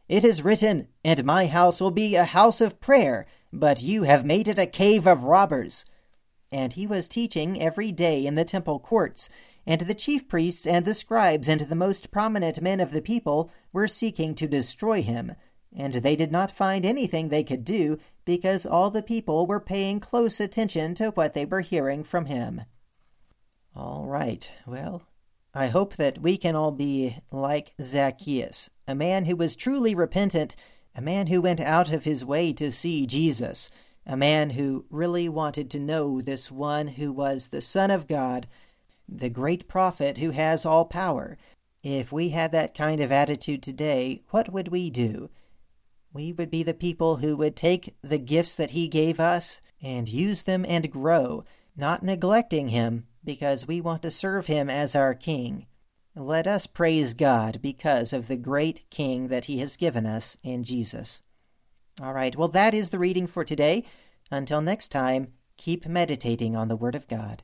It 0.08 0.26
is 0.26 0.42
written, 0.42 0.88
And 1.06 1.24
my 1.24 1.46
house 1.46 1.80
will 1.80 1.92
be 1.92 2.16
a 2.16 2.24
house 2.24 2.62
of 2.62 2.82
prayer 2.82 3.28
but 3.52 3.82
you 3.82 4.04
have 4.04 4.26
made 4.26 4.48
it 4.48 4.60
a 4.60 4.66
cave 4.66 5.08
of 5.08 5.24
robbers. 5.24 5.86
And 6.52 6.74
he 6.74 6.88
was 6.88 7.08
teaching 7.08 7.62
every 7.62 7.92
day 7.92 8.26
in 8.26 8.36
the 8.36 8.46
temple 8.46 8.80
courts, 8.80 9.30
and 9.66 9.82
the 9.82 9.94
chief 9.94 10.28
priests 10.28 10.66
and 10.66 10.86
the 10.86 10.94
scribes 10.94 11.48
and 11.48 11.62
the 11.62 11.76
most 11.76 12.12
prominent 12.12 12.62
men 12.62 12.80
of 12.80 12.92
the 12.92 13.02
people 13.02 13.52
were 13.72 13.88
seeking 13.88 14.34
to 14.36 14.48
destroy 14.48 15.02
him. 15.02 15.36
And 15.76 15.96
they 15.96 16.16
did 16.16 16.32
not 16.32 16.50
find 16.50 16.86
anything 16.86 17.30
they 17.30 17.44
could 17.44 17.64
do, 17.64 18.00
because 18.26 18.66
all 18.66 18.90
the 18.90 19.04
people 19.04 19.46
were 19.46 19.60
paying 19.60 20.00
close 20.00 20.40
attention 20.40 20.96
to 20.96 21.10
what 21.12 21.34
they 21.34 21.46
were 21.46 21.62
hearing 21.62 22.04
from 22.04 22.26
him. 22.26 22.64
All 23.76 24.06
right, 24.06 24.50
well, 24.66 25.04
I 25.54 25.68
hope 25.68 25.96
that 25.98 26.20
we 26.20 26.38
can 26.38 26.56
all 26.56 26.72
be 26.72 27.18
like 27.32 27.74
Zacchaeus, 27.82 28.70
a 28.88 28.96
man 28.96 29.26
who 29.26 29.36
was 29.36 29.56
truly 29.56 29.94
repentant 29.94 30.56
a 31.00 31.02
man 31.02 31.28
who 31.28 31.40
went 31.40 31.62
out 31.62 31.94
of 31.94 32.04
his 32.04 32.26
way 32.26 32.52
to 32.52 32.70
see 32.70 33.08
Jesus, 33.08 33.72
a 34.06 34.18
man 34.18 34.50
who 34.50 34.84
really 34.90 35.30
wanted 35.30 35.72
to 35.72 35.80
know 35.80 36.20
this 36.20 36.52
one 36.52 36.90
who 36.90 37.10
was 37.10 37.48
the 37.48 37.62
Son 37.62 37.90
of 37.90 38.06
God, 38.06 38.50
the 39.08 39.30
great 39.30 39.70
prophet 39.70 40.18
who 40.18 40.32
has 40.32 40.66
all 40.66 40.84
power. 40.84 41.38
If 41.84 42.12
we 42.12 42.30
had 42.30 42.52
that 42.52 42.76
kind 42.76 43.00
of 43.00 43.14
attitude 43.14 43.64
today, 43.64 44.24
what 44.32 44.52
would 44.52 44.68
we 44.68 44.90
do? 44.90 45.30
We 46.12 46.34
would 46.34 46.52
be 46.52 46.64
the 46.64 46.74
people 46.74 47.16
who 47.18 47.38
would 47.38 47.56
take 47.56 47.96
the 48.02 48.18
gifts 48.18 48.58
that 48.58 48.72
he 48.72 48.90
gave 48.90 49.22
us 49.22 49.62
and 49.82 50.10
use 50.10 50.44
them 50.44 50.66
and 50.68 50.92
grow, 50.92 51.46
not 51.78 52.04
neglecting 52.04 52.68
him 52.68 53.08
because 53.24 53.66
we 53.66 53.80
want 53.80 54.02
to 54.02 54.12
serve 54.12 54.48
him 54.48 54.70
as 54.70 54.98
our 54.98 55.14
king. 55.14 55.66
Let 56.16 56.48
us 56.48 56.66
praise 56.66 57.14
God 57.14 57.62
because 57.62 58.14
of 58.14 58.28
the 58.28 58.36
great 58.36 58.90
King 58.90 59.28
that 59.28 59.46
He 59.46 59.60
has 59.60 59.78
given 59.78 60.06
us 60.06 60.38
in 60.44 60.64
Jesus. 60.64 61.22
All 62.02 62.14
right, 62.14 62.36
well, 62.36 62.48
that 62.48 62.74
is 62.74 62.90
the 62.90 63.00
reading 63.00 63.28
for 63.28 63.44
today. 63.44 63.86
Until 64.32 64.62
next 64.62 64.90
time, 64.90 65.34
keep 65.58 65.86
meditating 65.86 66.56
on 66.56 66.68
the 66.68 66.76
Word 66.76 66.96
of 66.96 67.08
God. 67.08 67.44